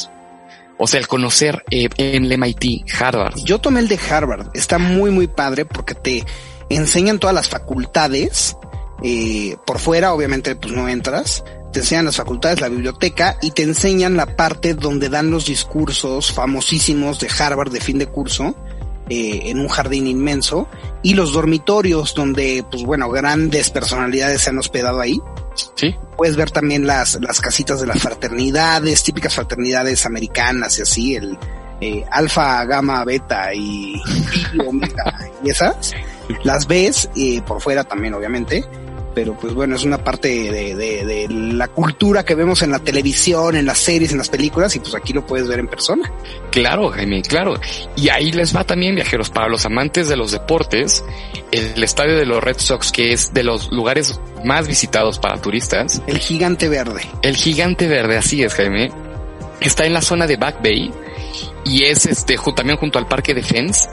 O 0.76 0.86
sea, 0.86 1.00
el 1.00 1.08
conocer 1.08 1.64
eh, 1.70 1.88
en 1.96 2.26
el 2.26 2.38
MIT, 2.38 2.84
Harvard. 3.00 3.36
Yo 3.42 3.58
tomé 3.58 3.80
el 3.80 3.88
de 3.88 3.98
Harvard. 4.10 4.48
Está 4.52 4.76
muy, 4.76 5.10
muy 5.10 5.28
padre 5.28 5.64
porque 5.64 5.94
te 5.94 6.26
enseñan 6.68 7.18
todas 7.18 7.34
las 7.34 7.48
facultades. 7.48 8.54
Eh, 9.02 9.56
por 9.64 9.78
fuera, 9.78 10.12
obviamente, 10.12 10.54
pues 10.54 10.74
no 10.74 10.86
entras. 10.86 11.42
Te 11.72 11.80
enseñan 11.80 12.04
las 12.04 12.16
facultades, 12.16 12.60
la 12.60 12.68
biblioteca 12.68 13.38
y 13.40 13.52
te 13.52 13.62
enseñan 13.62 14.18
la 14.18 14.36
parte 14.36 14.74
donde 14.74 15.08
dan 15.08 15.30
los 15.30 15.46
discursos 15.46 16.34
famosísimos 16.34 17.18
de 17.20 17.30
Harvard 17.38 17.72
de 17.72 17.80
fin 17.80 17.96
de 17.96 18.08
curso. 18.08 18.54
Eh, 19.08 19.50
en 19.50 19.60
un 19.60 19.68
jardín 19.68 20.08
inmenso 20.08 20.66
y 21.00 21.14
los 21.14 21.32
dormitorios 21.32 22.12
donde, 22.12 22.64
pues 22.68 22.82
bueno, 22.82 23.08
grandes 23.08 23.70
personalidades 23.70 24.42
se 24.42 24.50
han 24.50 24.58
hospedado 24.58 25.00
ahí. 25.00 25.20
Sí. 25.76 25.94
Puedes 26.16 26.34
ver 26.34 26.50
también 26.50 26.88
las, 26.88 27.16
las 27.20 27.40
casitas 27.40 27.80
de 27.80 27.86
las 27.86 28.02
fraternidades, 28.02 29.04
típicas 29.04 29.32
fraternidades 29.32 30.06
americanas 30.06 30.76
y 30.80 30.82
así, 30.82 31.14
el 31.14 31.38
eh, 31.80 32.04
alfa, 32.10 32.64
gamma, 32.64 33.04
beta 33.04 33.54
y, 33.54 33.94
y 34.52 34.66
omega 34.66 35.16
y 35.44 35.50
esas. 35.50 35.92
Las 36.42 36.66
ves 36.66 37.08
eh, 37.16 37.40
por 37.46 37.60
fuera 37.60 37.84
también, 37.84 38.14
obviamente. 38.14 38.64
Pero 39.16 39.32
pues 39.32 39.54
bueno, 39.54 39.76
es 39.76 39.82
una 39.82 39.96
parte 39.96 40.28
de, 40.28 40.74
de, 40.74 41.06
de, 41.06 41.26
la 41.30 41.68
cultura 41.68 42.22
que 42.22 42.34
vemos 42.34 42.60
en 42.60 42.70
la 42.70 42.80
televisión, 42.80 43.56
en 43.56 43.64
las 43.64 43.78
series, 43.78 44.12
en 44.12 44.18
las 44.18 44.28
películas 44.28 44.76
y 44.76 44.80
pues 44.80 44.94
aquí 44.94 45.14
lo 45.14 45.26
puedes 45.26 45.48
ver 45.48 45.58
en 45.58 45.68
persona. 45.68 46.12
Claro, 46.50 46.90
Jaime, 46.90 47.22
claro. 47.22 47.58
Y 47.96 48.10
ahí 48.10 48.30
les 48.30 48.54
va 48.54 48.64
también, 48.64 48.94
viajeros, 48.94 49.30
para 49.30 49.48
los 49.48 49.64
amantes 49.64 50.10
de 50.10 50.16
los 50.16 50.32
deportes, 50.32 51.02
el 51.50 51.82
estadio 51.82 52.14
de 52.14 52.26
los 52.26 52.44
Red 52.44 52.58
Sox, 52.58 52.92
que 52.92 53.14
es 53.14 53.32
de 53.32 53.42
los 53.42 53.72
lugares 53.72 54.20
más 54.44 54.68
visitados 54.68 55.18
para 55.18 55.40
turistas. 55.40 56.02
El 56.06 56.18
gigante 56.18 56.68
verde. 56.68 57.00
El 57.22 57.36
gigante 57.36 57.88
verde, 57.88 58.18
así 58.18 58.42
es, 58.42 58.52
Jaime. 58.52 58.90
Está 59.62 59.86
en 59.86 59.94
la 59.94 60.02
zona 60.02 60.26
de 60.26 60.36
Back 60.36 60.62
Bay 60.62 60.92
y 61.66 61.82
es 61.82 62.06
este 62.06 62.36
también 62.54 62.78
junto 62.78 62.98
al 62.98 63.08
parque 63.08 63.34
de 63.34 63.42
Fence 63.42 63.88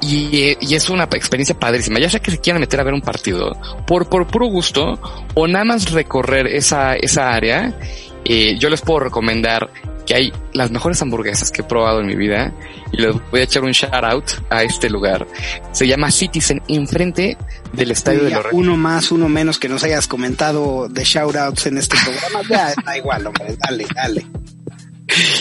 y, 0.00 0.56
y, 0.60 0.74
es 0.74 0.90
una 0.90 1.04
experiencia 1.04 1.56
padrísima. 1.58 2.00
Ya 2.00 2.10
sea 2.10 2.20
que 2.20 2.32
se 2.32 2.38
quieran 2.38 2.60
meter 2.60 2.80
a 2.80 2.84
ver 2.84 2.94
un 2.94 3.00
partido 3.00 3.52
por, 3.86 4.08
por 4.08 4.26
puro 4.26 4.46
gusto 4.46 4.98
o 5.34 5.46
nada 5.46 5.64
más 5.64 5.92
recorrer 5.92 6.48
esa, 6.48 6.96
esa 6.96 7.32
área, 7.32 7.78
eh, 8.24 8.56
yo 8.58 8.68
les 8.68 8.80
puedo 8.80 9.00
recomendar 9.00 9.70
que 10.04 10.14
hay 10.16 10.32
las 10.52 10.72
mejores 10.72 11.00
hamburguesas 11.00 11.52
que 11.52 11.62
he 11.62 11.64
probado 11.64 12.00
en 12.00 12.06
mi 12.06 12.16
vida 12.16 12.52
y 12.90 13.00
les 13.00 13.14
voy 13.30 13.40
a 13.40 13.44
echar 13.44 13.62
un 13.62 13.70
shout 13.70 14.04
out 14.04 14.24
a 14.50 14.64
este 14.64 14.90
lugar. 14.90 15.24
Se 15.70 15.86
llama 15.86 16.10
Citizen 16.10 16.60
enfrente 16.66 17.36
del 17.72 17.92
estadio 17.92 18.22
y 18.22 18.24
de 18.24 18.30
los 18.30 18.46
Uno 18.50 18.76
más, 18.76 19.12
uno 19.12 19.28
menos 19.28 19.60
que 19.60 19.68
nos 19.68 19.84
hayas 19.84 20.08
comentado 20.08 20.88
de 20.88 21.04
shout 21.04 21.36
outs 21.36 21.66
en 21.66 21.78
este 21.78 21.96
programa. 22.04 22.48
Ya 22.48 22.74
da 22.84 22.98
igual, 22.98 23.26
hombre, 23.28 23.56
dale, 23.58 23.86
dale. 23.94 24.26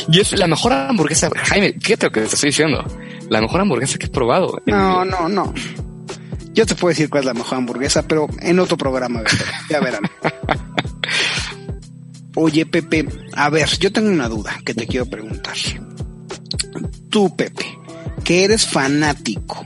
Y 0.09 0.19
es 0.19 0.37
la 0.37 0.47
mejor 0.47 0.73
hamburguesa, 0.73 1.29
Jaime, 1.35 1.75
fíjate 1.79 2.07
lo 2.07 2.11
que 2.11 2.21
te 2.21 2.27
estoy 2.27 2.49
diciendo. 2.49 2.83
La 3.29 3.41
mejor 3.41 3.61
hamburguesa 3.61 3.97
que 3.97 4.07
he 4.07 4.09
probado. 4.09 4.61
No, 4.65 5.05
no, 5.05 5.29
no. 5.29 5.53
Yo 6.53 6.65
te 6.65 6.75
puedo 6.75 6.89
decir 6.89 7.09
cuál 7.09 7.21
es 7.21 7.27
la 7.27 7.33
mejor 7.33 7.57
hamburguesa, 7.57 8.03
pero 8.03 8.27
en 8.41 8.59
otro 8.59 8.77
programa, 8.77 9.23
ya 9.69 9.79
verán. 9.79 10.03
Oye, 12.35 12.65
Pepe, 12.65 13.07
a 13.33 13.49
ver, 13.49 13.69
yo 13.79 13.91
tengo 13.91 14.09
una 14.09 14.27
duda 14.27 14.57
que 14.65 14.73
te 14.73 14.87
quiero 14.87 15.05
preguntar. 15.05 15.55
Tú, 17.09 17.35
Pepe, 17.35 17.65
que 18.23 18.43
eres 18.43 18.65
fanático 18.65 19.65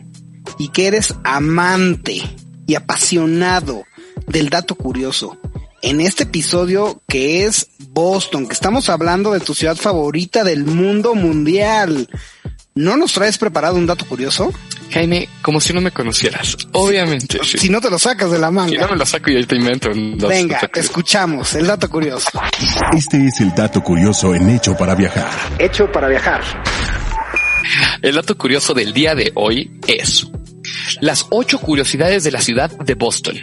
y 0.58 0.70
que 0.70 0.88
eres 0.88 1.14
amante 1.24 2.22
y 2.68 2.76
apasionado 2.76 3.84
del 4.28 4.50
dato 4.50 4.76
curioso, 4.76 5.38
en 5.86 6.02
este 6.02 6.24
episodio 6.24 7.04
que 7.08 7.46
es 7.46 7.68
Boston, 7.90 8.48
que 8.48 8.54
estamos 8.54 8.90
hablando 8.90 9.32
de 9.32 9.40
tu 9.40 9.54
ciudad 9.54 9.76
favorita 9.76 10.44
del 10.44 10.66
mundo 10.66 11.14
mundial. 11.14 12.10
¿No 12.74 12.98
nos 12.98 13.14
traes 13.14 13.38
preparado 13.38 13.76
un 13.76 13.86
dato 13.86 14.04
curioso? 14.06 14.52
Jaime, 14.92 15.30
como 15.44 15.62
si 15.62 15.74
no 15.74 15.82
me 15.82 15.92
conocieras. 15.92 16.58
Obviamente. 16.72 17.40
Si, 17.44 17.60
sí. 17.60 17.70
no 17.70 17.80
te 17.82 17.92
lo 17.92 18.00
sacas 18.00 18.32
de 18.32 18.40
la 18.40 18.50
manga. 18.50 18.72
Si 18.72 18.78
no 18.78 18.88
me 18.88 18.96
lo 18.98 19.06
saco 19.06 19.30
y 19.30 19.38
ahí 19.38 19.46
te 19.46 19.56
invento 19.56 19.92
un 19.92 20.18
dato 20.18 20.28
Venga, 20.28 20.60
te 20.74 20.80
escuchamos. 20.80 21.54
El 21.54 21.68
dato 21.68 21.88
curioso. 21.88 22.30
Este 22.98 23.28
es 23.28 23.40
el 23.40 23.54
dato 23.54 23.82
curioso 23.84 24.34
en 24.34 24.50
Hecho 24.50 24.76
para 24.76 24.96
Viajar. 24.96 25.30
Hecho 25.60 25.90
para 25.92 26.08
viajar. 26.08 26.42
El 28.02 28.16
dato 28.16 28.36
curioso 28.36 28.74
del 28.74 28.92
día 28.92 29.14
de 29.14 29.32
hoy 29.36 29.80
es 29.88 30.28
las 31.00 31.28
ocho 31.30 31.60
curiosidades 31.60 32.24
de 32.24 32.32
la 32.32 32.42
ciudad 32.42 32.72
de 32.72 32.96
Boston. 32.96 33.36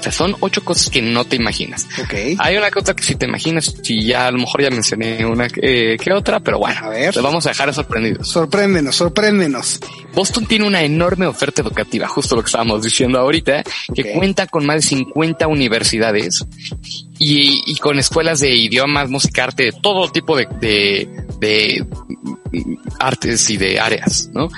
O 0.00 0.02
sea, 0.02 0.12
son 0.12 0.34
ocho 0.40 0.64
cosas 0.64 0.88
que 0.88 1.02
no 1.02 1.26
te 1.26 1.36
imaginas. 1.36 1.86
Okay. 2.02 2.34
Hay 2.38 2.56
una 2.56 2.70
cosa 2.70 2.94
que 2.94 3.02
si 3.02 3.16
te 3.16 3.26
imaginas, 3.26 3.74
si 3.82 4.02
ya 4.02 4.28
a 4.28 4.30
lo 4.30 4.38
mejor 4.38 4.62
ya 4.62 4.70
mencioné 4.70 5.26
una 5.26 5.46
eh, 5.56 5.98
que 6.00 6.12
otra, 6.12 6.40
pero 6.40 6.58
bueno, 6.58 6.80
a 6.84 6.88
ver. 6.88 7.12
te 7.12 7.20
vamos 7.20 7.44
a 7.44 7.50
dejar 7.50 7.72
sorprendidos. 7.74 8.26
Sorpréndenos, 8.26 8.96
sorpréndenos. 8.96 9.78
Boston 10.14 10.46
tiene 10.46 10.66
una 10.66 10.82
enorme 10.82 11.26
oferta 11.26 11.60
educativa, 11.60 12.08
justo 12.08 12.34
lo 12.34 12.42
que 12.42 12.46
estábamos 12.46 12.82
diciendo 12.82 13.18
ahorita, 13.18 13.62
que 13.94 14.12
cuenta 14.12 14.46
con 14.46 14.64
más 14.64 14.76
de 14.76 14.82
50 14.82 15.46
universidades 15.46 16.46
y, 17.18 17.62
y 17.66 17.76
con 17.76 17.98
escuelas 17.98 18.40
de 18.40 18.56
idiomas, 18.56 19.10
música, 19.10 19.44
arte, 19.44 19.64
de 19.64 19.72
todo 19.72 20.10
tipo 20.10 20.34
de, 20.34 20.48
de, 20.60 21.08
de 21.38 21.86
artes 22.98 23.50
y 23.50 23.58
de 23.58 23.78
áreas, 23.78 24.30
¿no? 24.32 24.48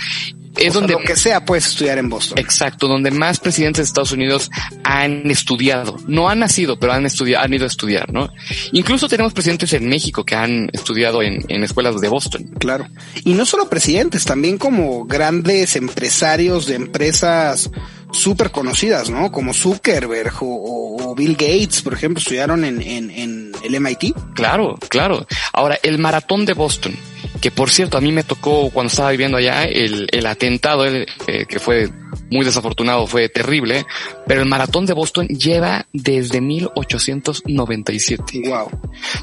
Es 0.57 0.69
O 0.69 0.73
sea, 0.73 0.81
donde 0.81 0.93
lo 0.95 1.01
que 1.01 1.17
sea 1.17 1.45
puedes 1.45 1.67
estudiar 1.67 1.99
en 1.99 2.09
Boston. 2.09 2.39
Exacto, 2.39 2.87
donde 2.87 3.11
más 3.11 3.41
presidentes 3.41 3.79
de 3.79 3.85
Estados 3.85 4.13
Unidos 4.13 4.51
han 4.85 5.31
estudiado. 5.31 5.97
No 6.07 6.29
han 6.29 6.41
nacido, 6.41 6.79
pero 6.79 6.93
han 6.93 7.07
estudiado, 7.07 7.45
han 7.45 7.55
ido 7.55 7.65
a 7.65 7.69
estudiar, 7.69 8.13
¿no? 8.13 8.31
Incluso 8.73 9.09
tenemos 9.09 9.33
presidentes 9.33 9.73
en 9.73 9.89
México 9.89 10.25
que 10.25 10.35
han 10.35 10.69
estudiado 10.73 11.23
en, 11.23 11.45
en 11.49 11.65
escuelas 11.65 12.01
de 12.01 12.09
Boston. 12.09 12.45
Claro. 12.59 12.87
Y 13.25 13.35
no 13.35 13.47
solo 13.47 13.69
presidentes, 13.69 14.25
también 14.25 14.59
como 14.59 15.07
grandes 15.07 15.77
empresarios 15.77 16.67
de 16.67 16.75
empresas 16.75 17.71
súper 18.13 18.51
conocidas, 18.51 19.11
¿no? 19.11 19.33
Como 19.33 19.55
Zuckerberg 19.55 20.43
o, 20.43 20.47
o, 20.47 21.11
o, 21.11 21.15
Bill 21.15 21.33
Gates, 21.33 21.83
por 21.83 21.95
ejemplo, 21.95 22.19
estudiaron 22.19 22.65
en, 22.65 22.81
en, 22.83 23.11
en 23.11 23.53
el 23.63 23.81
MIT. 23.81 24.15
Claro, 24.35 24.77
claro. 24.89 25.27
Ahora, 25.53 25.79
el 25.83 25.99
maratón 25.99 26.45
de 26.45 26.53
Boston, 26.53 26.95
que 27.43 27.51
por 27.51 27.69
cierto 27.71 27.99
a 27.99 28.01
mí 28.01 28.13
me 28.13 28.23
tocó 28.23 28.71
cuando 28.71 28.89
estaba 28.89 29.11
viviendo 29.11 29.37
allá 29.37 29.65
el, 29.65 30.07
el 30.13 30.27
atentado 30.27 30.87
el, 30.87 31.07
eh, 31.27 31.45
que 31.47 31.59
fue 31.59 31.91
muy 32.31 32.47
desafortunado, 32.47 33.07
fue 33.07 33.29
terrible, 33.29 33.85
pero 34.27 34.41
el 34.43 34.49
maratón 34.49 34.87
de 34.87 34.95
Boston 34.95 35.27
lleva 35.27 35.87
desde 35.93 36.41
1897. 36.41 38.43
Wow. 38.47 38.71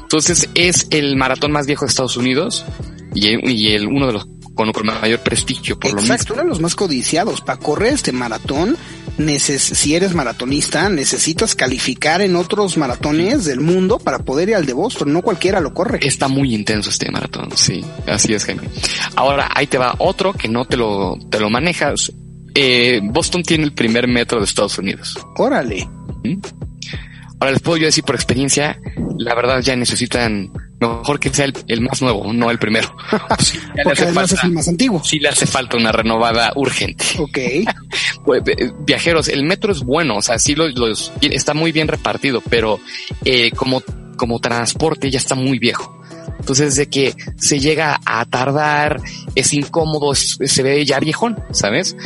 Entonces 0.02 0.50
es 0.54 0.86
el 0.90 1.16
maratón 1.16 1.50
más 1.50 1.66
viejo 1.66 1.86
de 1.86 1.88
Estados 1.88 2.18
Unidos 2.18 2.66
y, 3.14 3.50
y 3.50 3.72
el 3.72 3.88
uno 3.88 4.06
de 4.06 4.12
los 4.12 4.28
con, 4.64 4.72
con 4.72 4.86
mayor 4.86 5.20
prestigio 5.20 5.78
por 5.78 5.90
Exacto, 5.90 6.04
lo 6.04 6.16
mismo. 6.16 6.34
uno 6.34 6.42
de 6.42 6.48
los 6.48 6.60
más 6.60 6.74
codiciados. 6.74 7.40
Para 7.40 7.58
correr 7.58 7.94
este 7.94 8.12
maratón, 8.12 8.76
neces 9.18 9.62
si 9.62 9.94
eres 9.94 10.14
maratonista, 10.14 10.88
necesitas 10.88 11.54
calificar 11.54 12.20
en 12.20 12.36
otros 12.36 12.76
maratones 12.76 13.44
del 13.44 13.60
mundo 13.60 13.98
para 13.98 14.18
poder 14.20 14.50
ir 14.50 14.54
al 14.56 14.66
de 14.66 14.72
Boston. 14.72 15.12
No 15.12 15.22
cualquiera 15.22 15.60
lo 15.60 15.72
corre. 15.72 16.00
Está 16.02 16.28
muy 16.28 16.54
intenso 16.54 16.90
este 16.90 17.10
maratón, 17.10 17.48
sí, 17.56 17.84
así 18.06 18.34
es, 18.34 18.44
Jaime. 18.44 18.62
Ahora, 19.16 19.50
ahí 19.54 19.66
te 19.66 19.78
va 19.78 19.94
otro 19.98 20.32
que 20.32 20.48
no 20.48 20.64
te 20.64 20.76
lo, 20.76 21.16
te 21.30 21.40
lo 21.40 21.48
manejas. 21.50 22.12
Eh, 22.54 23.00
Boston 23.02 23.42
tiene 23.42 23.64
el 23.64 23.72
primer 23.72 24.08
metro 24.08 24.38
de 24.38 24.44
Estados 24.44 24.76
Unidos. 24.78 25.18
Órale. 25.36 25.88
¿Mm? 26.24 26.38
Ahora 27.38 27.52
les 27.52 27.62
puedo 27.62 27.78
yo 27.78 27.86
decir 27.86 28.04
por 28.04 28.14
experiencia, 28.16 28.78
la 29.16 29.34
verdad 29.34 29.60
ya 29.62 29.74
necesitan 29.74 30.52
mejor 30.80 31.20
que 31.20 31.30
sea 31.30 31.44
el, 31.44 31.54
el 31.68 31.80
más 31.82 32.00
nuevo, 32.02 32.32
no 32.32 32.50
el 32.50 32.58
primero. 32.58 32.94
Pues, 33.30 33.58
Porque 33.84 34.02
además 34.02 34.30
falta, 34.30 34.34
es 34.34 34.44
el 34.44 34.52
más 34.52 34.68
antiguo. 34.68 35.02
Sí 35.04 35.18
le 35.18 35.28
hace 35.28 35.46
falta 35.46 35.76
una 35.76 35.92
renovada 35.92 36.52
urgente. 36.56 37.04
Ok. 37.18 37.38
pues, 38.24 38.42
viajeros, 38.80 39.28
el 39.28 39.44
metro 39.44 39.72
es 39.72 39.82
bueno, 39.82 40.16
o 40.16 40.22
sea, 40.22 40.38
sí 40.38 40.54
los, 40.54 40.76
los 40.76 41.12
está 41.20 41.54
muy 41.54 41.72
bien 41.72 41.88
repartido, 41.88 42.42
pero 42.48 42.80
eh, 43.24 43.50
como, 43.52 43.82
como 44.16 44.40
transporte 44.40 45.10
ya 45.10 45.18
está 45.18 45.34
muy 45.34 45.58
viejo. 45.58 46.00
Entonces, 46.38 46.76
de 46.76 46.88
que 46.88 47.14
se 47.36 47.60
llega 47.60 48.00
a 48.04 48.24
tardar, 48.24 49.00
es 49.34 49.52
incómodo, 49.52 50.12
es, 50.12 50.38
se 50.44 50.62
ve 50.62 50.84
ya 50.84 50.98
viejón, 50.98 51.42
¿sabes? 51.52 51.96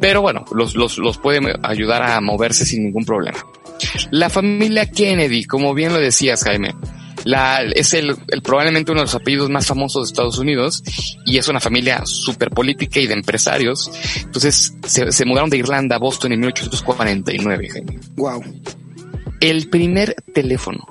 Pero 0.00 0.22
bueno, 0.22 0.44
los, 0.52 0.74
los, 0.74 0.98
los 0.98 1.18
puede 1.18 1.40
ayudar 1.62 2.02
a 2.02 2.20
moverse 2.20 2.64
sin 2.64 2.84
ningún 2.84 3.04
problema. 3.04 3.38
La 4.10 4.30
familia 4.30 4.90
Kennedy, 4.90 5.44
como 5.44 5.74
bien 5.74 5.92
lo 5.92 5.98
decías, 5.98 6.44
Jaime, 6.44 6.74
la, 7.24 7.62
es 7.62 7.94
el, 7.94 8.16
el, 8.28 8.42
probablemente 8.42 8.92
uno 8.92 9.00
de 9.00 9.06
los 9.06 9.14
apellidos 9.14 9.50
más 9.50 9.66
famosos 9.66 10.06
de 10.06 10.12
Estados 10.12 10.38
Unidos 10.38 10.82
y 11.24 11.38
es 11.38 11.48
una 11.48 11.60
familia 11.60 12.02
súper 12.04 12.50
política 12.50 13.00
y 13.00 13.06
de 13.06 13.14
empresarios. 13.14 13.90
Entonces 14.22 14.74
se, 14.86 15.10
se, 15.10 15.24
mudaron 15.24 15.50
de 15.50 15.58
Irlanda 15.58 15.96
a 15.96 15.98
Boston 15.98 16.32
en 16.32 16.40
1849. 16.40 17.68
Jaime. 17.70 17.98
Wow. 18.16 18.42
El 19.40 19.68
primer 19.68 20.14
teléfono. 20.32 20.86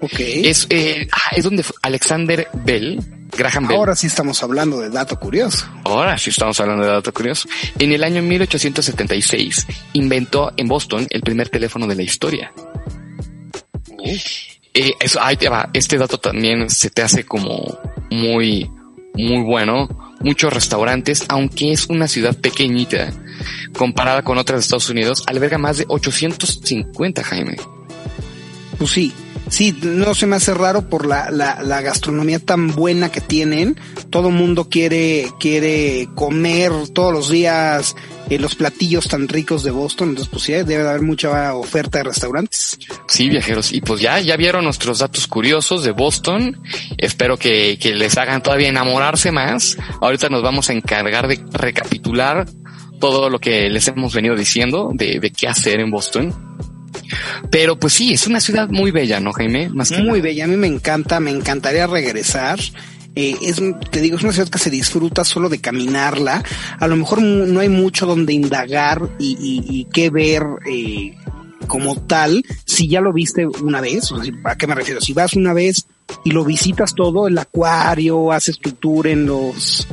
Ok. 0.00 0.18
Es, 0.18 0.66
eh, 0.70 1.06
es 1.36 1.44
donde 1.44 1.64
Alexander 1.82 2.48
Bell 2.64 3.00
Graham 3.36 3.68
Bell. 3.68 3.76
Ahora 3.76 3.96
sí 3.96 4.06
estamos 4.06 4.42
hablando 4.42 4.80
de 4.80 4.90
dato 4.90 5.18
curioso. 5.18 5.66
Ahora 5.84 6.18
sí 6.18 6.30
estamos 6.30 6.58
hablando 6.60 6.84
de 6.84 6.90
dato 6.90 7.12
curioso. 7.12 7.48
En 7.78 7.92
el 7.92 8.04
año 8.04 8.22
1876 8.22 9.66
inventó 9.94 10.52
en 10.56 10.68
Boston 10.68 11.06
el 11.10 11.22
primer 11.22 11.48
teléfono 11.48 11.86
de 11.86 11.94
la 11.94 12.02
historia. 12.02 12.52
Eh, 14.74 14.92
eso, 15.00 15.20
ahí 15.22 15.36
te 15.36 15.48
va. 15.48 15.68
Este 15.72 15.98
dato 15.98 16.18
también 16.18 16.70
se 16.70 16.90
te 16.90 17.02
hace 17.02 17.24
como 17.24 17.78
muy, 18.10 18.70
muy 19.14 19.42
bueno. 19.42 19.88
Muchos 20.20 20.52
restaurantes, 20.52 21.24
aunque 21.28 21.72
es 21.72 21.88
una 21.88 22.06
ciudad 22.06 22.36
pequeñita, 22.36 23.12
comparada 23.72 24.22
con 24.22 24.38
otras 24.38 24.60
de 24.60 24.62
Estados 24.62 24.88
Unidos, 24.88 25.24
alberga 25.26 25.58
más 25.58 25.78
de 25.78 25.84
850, 25.88 27.24
Jaime. 27.24 27.56
Pues 28.78 28.90
sí, 28.92 29.12
sí, 29.48 29.76
no 29.82 30.14
se 30.14 30.26
me 30.26 30.36
hace 30.36 30.54
raro 30.54 30.88
por 30.88 31.06
la, 31.06 31.30
la, 31.30 31.60
la 31.62 31.80
gastronomía 31.80 32.38
tan 32.38 32.68
buena 32.68 33.10
que 33.10 33.20
tienen. 33.20 33.76
Todo 34.10 34.30
mundo 34.30 34.68
quiere, 34.68 35.26
quiere 35.40 36.08
comer 36.14 36.70
todos 36.94 37.12
los 37.12 37.28
días 37.28 37.96
eh, 38.30 38.38
los 38.38 38.54
platillos 38.54 39.08
tan 39.08 39.28
ricos 39.28 39.62
de 39.62 39.70
Boston. 39.70 40.10
Entonces, 40.10 40.30
pues 40.30 40.44
sí, 40.44 40.52
debe 40.52 40.82
de 40.82 40.88
haber 40.88 41.02
mucha 41.02 41.54
oferta 41.54 41.98
de 41.98 42.04
restaurantes. 42.04 42.78
Sí, 43.08 43.28
viajeros. 43.28 43.72
Y 43.72 43.80
pues 43.80 44.00
ya, 44.00 44.20
ya 44.20 44.36
vieron 44.36 44.64
nuestros 44.64 44.98
datos 45.00 45.26
curiosos 45.26 45.84
de 45.84 45.92
Boston. 45.92 46.60
Espero 46.98 47.36
que, 47.36 47.78
que 47.80 47.94
les 47.94 48.16
hagan 48.16 48.42
todavía 48.42 48.68
enamorarse 48.68 49.32
más. 49.32 49.76
Ahorita 50.00 50.28
nos 50.28 50.42
vamos 50.42 50.70
a 50.70 50.72
encargar 50.72 51.28
de 51.28 51.40
recapitular 51.52 52.46
todo 53.00 53.28
lo 53.28 53.40
que 53.40 53.68
les 53.68 53.88
hemos 53.88 54.14
venido 54.14 54.36
diciendo 54.36 54.90
de, 54.94 55.18
de 55.18 55.30
qué 55.30 55.48
hacer 55.48 55.80
en 55.80 55.90
Boston. 55.90 56.32
Pero 57.50 57.78
pues 57.78 57.92
sí, 57.92 58.12
es 58.12 58.26
una 58.26 58.40
ciudad 58.40 58.68
muy 58.68 58.90
bella, 58.90 59.20
¿no, 59.20 59.32
Jaime? 59.32 59.68
Más 59.68 59.90
que 59.90 60.02
muy 60.02 60.20
bella, 60.20 60.44
a 60.44 60.48
mí 60.48 60.56
me 60.56 60.66
encanta, 60.66 61.20
me 61.20 61.30
encantaría 61.30 61.86
regresar. 61.86 62.58
Eh, 63.14 63.36
es, 63.42 63.60
te 63.90 64.00
digo, 64.00 64.16
es 64.16 64.22
una 64.22 64.32
ciudad 64.32 64.48
que 64.48 64.58
se 64.58 64.70
disfruta 64.70 65.24
solo 65.24 65.48
de 65.48 65.60
caminarla. 65.60 66.42
A 66.78 66.86
lo 66.86 66.96
mejor 66.96 67.22
no 67.22 67.60
hay 67.60 67.68
mucho 67.68 68.06
donde 68.06 68.32
indagar 68.32 69.10
y, 69.18 69.36
y, 69.38 69.80
y 69.80 69.84
qué 69.86 70.10
ver 70.10 70.42
eh, 70.66 71.16
como 71.66 71.96
tal. 71.96 72.44
Si 72.64 72.88
ya 72.88 73.00
lo 73.00 73.12
viste 73.12 73.46
una 73.46 73.80
vez, 73.80 74.10
o 74.12 74.22
sea, 74.22 74.32
¿a 74.44 74.56
qué 74.56 74.66
me 74.66 74.74
refiero? 74.74 75.00
Si 75.00 75.12
vas 75.12 75.34
una 75.34 75.52
vez 75.52 75.86
y 76.24 76.30
lo 76.30 76.44
visitas 76.44 76.94
todo, 76.94 77.28
el 77.28 77.38
acuario, 77.38 78.32
haces 78.32 78.58
tu 78.58 78.72
tour 78.72 79.06
en 79.06 79.26
los 79.26 79.86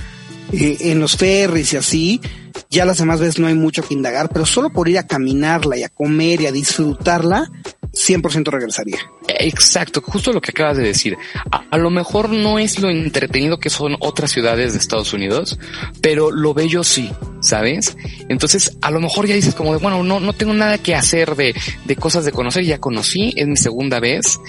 eh, 0.51 0.77
en 0.79 0.99
los 0.99 1.15
ferries 1.15 1.73
y 1.73 1.77
así, 1.77 2.21
ya 2.69 2.83
las 2.85 2.97
demás 2.97 3.19
veces 3.19 3.39
no 3.39 3.47
hay 3.47 3.53
mucho 3.53 3.83
que 3.83 3.93
indagar, 3.93 4.29
pero 4.29 4.45
solo 4.45 4.71
por 4.71 4.89
ir 4.89 4.97
a 4.97 5.05
caminarla 5.05 5.77
y 5.77 5.83
a 5.83 5.89
comer 5.89 6.41
y 6.41 6.47
a 6.47 6.51
disfrutarla, 6.51 7.51
100% 7.93 8.49
regresaría. 8.49 8.99
Exacto, 9.41 10.01
justo 10.01 10.33
lo 10.33 10.41
que 10.41 10.51
acabas 10.51 10.75
de 10.75 10.83
decir. 10.83 11.17
A, 11.49 11.77
lo 11.77 11.89
mejor 11.89 12.29
no 12.29 12.59
es 12.59 12.79
lo 12.79 12.89
entretenido 12.89 13.57
que 13.57 13.69
son 13.69 13.95
otras 13.99 14.31
ciudades 14.31 14.73
de 14.73 14.79
Estados 14.79 15.13
Unidos, 15.13 15.57
pero 16.01 16.29
lo 16.29 16.53
bello 16.53 16.83
sí, 16.83 17.09
¿sabes? 17.39 17.95
Entonces, 18.27 18.77
a 18.81 18.91
lo 18.91 18.99
mejor 18.99 19.27
ya 19.27 19.35
dices 19.35 19.55
como 19.55 19.71
de, 19.71 19.79
bueno, 19.79 20.03
no, 20.03 20.19
no 20.19 20.33
tengo 20.33 20.53
nada 20.53 20.77
que 20.77 20.93
hacer 20.93 21.37
de, 21.37 21.55
de 21.85 21.95
cosas 21.95 22.25
de 22.25 22.33
conocer, 22.33 22.65
ya 22.65 22.79
conocí, 22.79 23.33
es 23.37 23.47
mi 23.47 23.55
segunda 23.55 24.01
vez, 24.01 24.41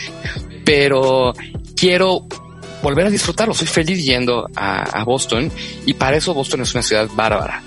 pero 0.64 1.34
quiero 1.76 2.26
volver 2.82 3.06
a 3.06 3.10
disfrutarlo. 3.10 3.54
Soy 3.54 3.68
feliz 3.68 4.04
yendo 4.04 4.48
a, 4.56 4.82
a, 4.82 5.04
Boston 5.04 5.52
y 5.86 5.94
para 5.94 6.16
eso 6.16 6.34
Boston 6.34 6.62
es 6.62 6.74
una 6.74 6.82
ciudad 6.82 7.08
bárbara. 7.14 7.62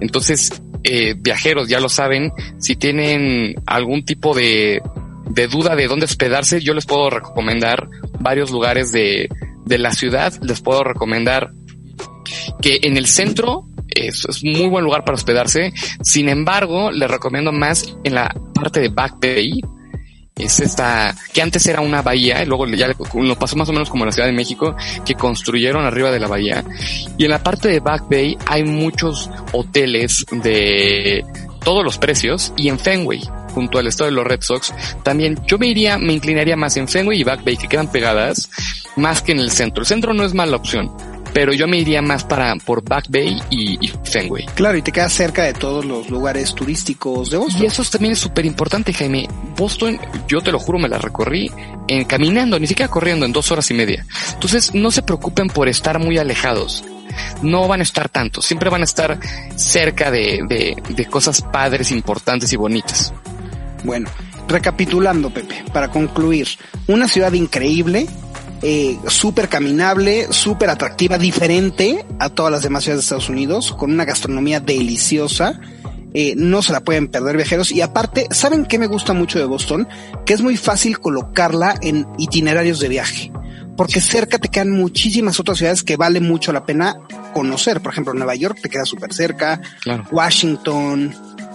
Entonces, 0.00 0.50
eh, 0.84 1.14
viajeros 1.18 1.68
ya 1.68 1.80
lo 1.80 1.90
saben, 1.90 2.32
si 2.58 2.76
tienen 2.76 3.56
algún 3.66 4.06
tipo 4.06 4.34
de, 4.34 4.80
de 5.32 5.48
duda 5.48 5.74
de 5.74 5.88
dónde 5.88 6.04
hospedarse, 6.04 6.60
yo 6.60 6.74
les 6.74 6.86
puedo 6.86 7.08
recomendar 7.08 7.88
varios 8.20 8.50
lugares 8.50 8.92
de, 8.92 9.28
de 9.64 9.78
la 9.78 9.92
ciudad. 9.92 10.32
Les 10.42 10.60
puedo 10.60 10.84
recomendar 10.84 11.52
que 12.60 12.80
en 12.82 12.96
el 12.96 13.06
centro 13.06 13.66
es, 13.88 14.26
es, 14.28 14.44
muy 14.44 14.68
buen 14.68 14.84
lugar 14.84 15.04
para 15.04 15.14
hospedarse. 15.14 15.72
Sin 16.02 16.28
embargo, 16.28 16.90
les 16.90 17.10
recomiendo 17.10 17.52
más 17.52 17.96
en 18.04 18.14
la 18.14 18.34
parte 18.54 18.80
de 18.80 18.88
Back 18.88 19.16
Bay, 19.20 19.60
es 20.36 20.60
esta, 20.60 21.14
que 21.32 21.42
antes 21.42 21.66
era 21.66 21.80
una 21.80 22.02
bahía, 22.02 22.42
y 22.42 22.46
luego 22.46 22.66
ya 22.66 22.88
lo 23.14 23.38
pasó 23.38 23.56
más 23.56 23.68
o 23.68 23.72
menos 23.72 23.90
como 23.90 24.04
en 24.04 24.08
la 24.08 24.12
Ciudad 24.12 24.28
de 24.28 24.34
México, 24.34 24.74
que 25.04 25.14
construyeron 25.14 25.84
arriba 25.84 26.10
de 26.10 26.20
la 26.20 26.28
bahía. 26.28 26.64
Y 27.18 27.24
en 27.24 27.30
la 27.30 27.42
parte 27.42 27.68
de 27.68 27.80
Back 27.80 28.04
Bay 28.10 28.36
hay 28.46 28.64
muchos 28.64 29.30
hoteles 29.52 30.24
de 30.30 31.24
todos 31.64 31.84
los 31.84 31.98
precios 31.98 32.52
y 32.56 32.68
en 32.68 32.78
Fenway, 32.78 33.20
junto 33.52 33.78
al 33.78 33.86
estado 33.86 34.10
de 34.10 34.16
los 34.16 34.26
Red 34.26 34.42
Sox, 34.42 34.72
también 35.02 35.38
yo 35.46 35.58
me 35.58 35.68
iría, 35.68 35.98
me 35.98 36.12
inclinaría 36.12 36.56
más 36.56 36.76
en 36.76 36.88
Fenway 36.88 37.20
y 37.20 37.24
Back 37.24 37.44
Bay, 37.44 37.56
que 37.56 37.68
quedan 37.68 37.90
pegadas, 37.90 38.50
más 38.96 39.22
que 39.22 39.32
en 39.32 39.38
el 39.38 39.50
centro. 39.50 39.82
El 39.82 39.86
centro 39.86 40.14
no 40.14 40.24
es 40.24 40.34
mala 40.34 40.56
opción, 40.56 40.90
pero 41.32 41.52
yo 41.52 41.66
me 41.66 41.78
iría 41.78 42.02
más 42.02 42.24
para 42.24 42.54
por 42.56 42.84
Back 42.84 43.06
Bay 43.08 43.40
y, 43.50 43.78
y, 43.84 43.92
Fenway. 44.04 44.46
Claro, 44.54 44.76
y 44.76 44.82
te 44.82 44.92
quedas 44.92 45.12
cerca 45.12 45.44
de 45.44 45.54
todos 45.54 45.84
los 45.84 46.10
lugares 46.10 46.54
turísticos 46.54 47.30
de 47.30 47.38
Boston. 47.38 47.62
Y 47.62 47.66
eso 47.66 47.82
también 47.84 48.12
es 48.12 48.18
súper 48.18 48.44
importante, 48.44 48.92
Jaime. 48.92 49.28
Boston, 49.56 49.98
yo 50.28 50.40
te 50.40 50.52
lo 50.52 50.58
juro, 50.58 50.78
me 50.78 50.88
la 50.88 50.98
recorrí 50.98 51.50
en, 51.88 52.04
caminando, 52.04 52.58
ni 52.58 52.66
siquiera 52.66 52.90
corriendo, 52.90 53.24
en 53.24 53.32
dos 53.32 53.50
horas 53.50 53.70
y 53.70 53.74
media. 53.74 54.04
Entonces, 54.34 54.74
no 54.74 54.90
se 54.90 55.02
preocupen 55.02 55.48
por 55.48 55.68
estar 55.68 55.98
muy 55.98 56.18
alejados. 56.18 56.84
No 57.42 57.68
van 57.68 57.80
a 57.80 57.82
estar 57.82 58.08
tanto, 58.08 58.40
siempre 58.40 58.70
van 58.70 58.80
a 58.80 58.84
estar 58.84 59.18
cerca 59.54 60.10
de, 60.10 60.40
de, 60.48 60.76
de 60.88 61.06
cosas 61.06 61.42
padres, 61.42 61.90
importantes 61.90 62.52
y 62.52 62.56
bonitas. 62.56 63.12
Bueno, 63.84 64.08
recapitulando, 64.48 65.32
Pepe, 65.32 65.64
para 65.72 65.90
concluir, 65.90 66.48
una 66.86 67.08
ciudad 67.08 67.32
increíble, 67.32 68.06
eh, 68.62 68.96
súper 69.08 69.48
caminable, 69.48 70.28
súper 70.30 70.70
atractiva, 70.70 71.18
diferente 71.18 72.06
a 72.20 72.28
todas 72.28 72.52
las 72.52 72.62
demás 72.62 72.84
ciudades 72.84 73.02
de 73.02 73.06
Estados 73.06 73.28
Unidos, 73.28 73.72
con 73.72 73.90
una 73.90 74.04
gastronomía 74.04 74.60
deliciosa. 74.60 75.60
Eh, 76.14 76.34
no 76.36 76.62
se 76.62 76.72
la 76.72 76.80
pueden 76.80 77.08
perder 77.08 77.36
viajeros. 77.36 77.72
Y 77.72 77.80
aparte, 77.80 78.28
¿saben 78.30 78.66
qué 78.66 78.78
me 78.78 78.86
gusta 78.86 79.14
mucho 79.14 79.38
de 79.38 79.46
Boston? 79.46 79.88
Que 80.26 80.34
es 80.34 80.42
muy 80.42 80.56
fácil 80.56 81.00
colocarla 81.00 81.74
en 81.80 82.06
itinerarios 82.18 82.80
de 82.80 82.88
viaje. 82.88 83.32
Porque 83.76 84.00
cerca 84.00 84.38
te 84.38 84.48
quedan 84.48 84.70
muchísimas 84.70 85.40
otras 85.40 85.58
ciudades 85.58 85.82
que 85.82 85.96
vale 85.96 86.20
mucho 86.20 86.52
la 86.52 86.66
pena 86.66 86.94
conocer. 87.32 87.80
Por 87.80 87.92
ejemplo, 87.92 88.12
Nueva 88.12 88.34
York 88.34 88.58
te 88.62 88.68
queda 88.68 88.84
súper 88.84 89.14
cerca. 89.14 89.60
Claro. 89.80 90.04
Washington. 90.12 91.14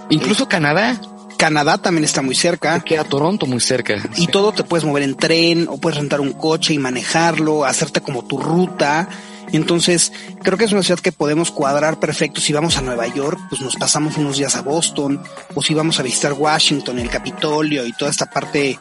Incluso 0.10 0.46
eh, 0.46 0.48
Canadá. 0.50 1.00
Canadá 1.38 1.78
también 1.78 2.04
está 2.04 2.21
muy 2.21 2.36
cerca. 2.36 2.80
Queda 2.82 3.04
Toronto 3.04 3.45
muy 3.45 3.60
cerca. 3.60 3.95
Y 4.15 4.21
sí. 4.21 4.28
todo 4.28 4.52
te 4.52 4.63
puedes 4.63 4.86
mover 4.86 5.04
en 5.04 5.15
tren 5.15 5.67
o 5.69 5.78
puedes 5.78 5.97
rentar 5.97 6.19
un 6.19 6.34
coche 6.34 6.73
y 6.73 6.80
manejarlo, 6.80 7.65
hacerte 7.65 8.02
como 8.02 8.26
tu 8.26 8.38
ruta. 8.38 9.08
Entonces, 9.52 10.12
creo 10.43 10.58
que 10.58 10.65
es 10.65 10.71
una 10.73 10.84
ciudad 10.84 11.00
que 11.00 11.12
podemos 11.12 11.52
cuadrar 11.52 12.00
perfecto. 12.00 12.41
Si 12.41 12.52
vamos 12.52 12.78
a 12.78 12.82
Nueva 12.82 13.08
York, 13.08 13.39
pues 13.50 13.62
nos 13.62 13.76
pasamos 13.76 14.17
unos 14.17 14.38
días 14.38 14.56
a 14.56 14.62
Boston, 14.62 15.21
o 15.56 15.62
si 15.62 15.73
vamos 15.73 16.00
a 16.00 16.04
visitar 16.04 16.34
Washington, 16.34 17.00
el 17.00 17.10
Capitolio 17.10 17.86
y 17.86 17.93
toda 17.93 18.12
esta 18.12 18.26
parte 18.26 18.78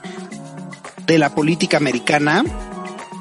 de 1.07 1.19
la 1.19 1.33
política 1.35 1.77
americana, 1.77 2.45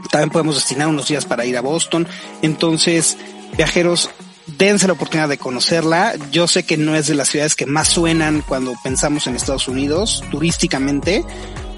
también 0.09 0.31
podemos 0.31 0.55
destinar 0.55 0.87
unos 0.87 1.07
días 1.07 1.25
para 1.25 1.45
ir 1.45 1.55
a 1.57 1.61
Boston. 1.61 2.07
Entonces, 2.41 3.17
viajeros, 3.55 4.09
dense 4.47 4.87
la 4.87 4.93
oportunidad 4.93 5.29
de 5.29 5.37
conocerla. 5.37 6.13
Yo 6.31 6.47
sé 6.47 6.63
que 6.63 6.77
no 6.77 6.95
es 6.95 7.07
de 7.07 7.15
las 7.15 7.29
ciudades 7.29 7.55
que 7.55 7.65
más 7.65 7.87
suenan 7.87 8.41
cuando 8.47 8.73
pensamos 8.83 9.27
en 9.27 9.35
Estados 9.35 9.67
Unidos 9.67 10.23
turísticamente, 10.31 11.23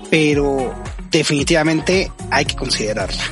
pero 0.10 0.74
definitivamente 1.12 2.12
hay 2.32 2.46
que 2.46 2.56
considerarla. 2.56 3.24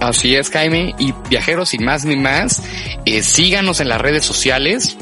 Así 0.00 0.36
es, 0.36 0.50
Jaime. 0.50 0.94
Y 0.98 1.12
viajeros, 1.28 1.74
y 1.74 1.78
más 1.78 2.04
ni 2.04 2.16
más, 2.16 2.62
eh, 3.04 3.22
síganos 3.22 3.80
en 3.80 3.88
las 3.88 4.00
redes 4.00 4.24
sociales. 4.24 4.96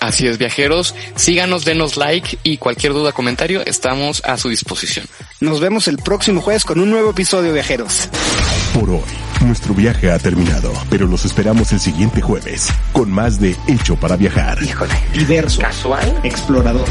Así 0.01 0.27
es, 0.27 0.37
viajeros. 0.37 0.95
Síganos, 1.15 1.65
denos 1.65 1.97
like 1.97 2.39
y 2.43 2.55
cualquier 2.57 2.93
duda, 2.93 3.11
comentario, 3.11 3.61
estamos 3.65 4.21
a 4.23 4.37
su 4.37 4.47
disposición. 4.47 5.05
Nos 5.41 5.59
vemos 5.59 5.89
el 5.89 5.97
próximo 5.97 6.39
jueves 6.41 6.63
con 6.63 6.79
un 6.79 6.89
nuevo 6.89 7.09
episodio, 7.11 7.51
viajeros. 7.53 8.07
Por 8.73 8.89
hoy, 8.91 9.01
nuestro 9.41 9.73
viaje 9.73 10.11
ha 10.11 10.19
terminado, 10.19 10.71
pero 10.89 11.07
los 11.07 11.25
esperamos 11.25 11.71
el 11.71 11.79
siguiente 11.79 12.21
jueves 12.21 12.71
con 12.93 13.11
más 13.11 13.39
de 13.39 13.55
Hecho 13.67 13.95
para 13.95 14.15
Viajar. 14.15 14.61
Híjole, 14.61 14.93
diverso, 15.13 15.61
casual, 15.61 16.19
explorador. 16.23 16.87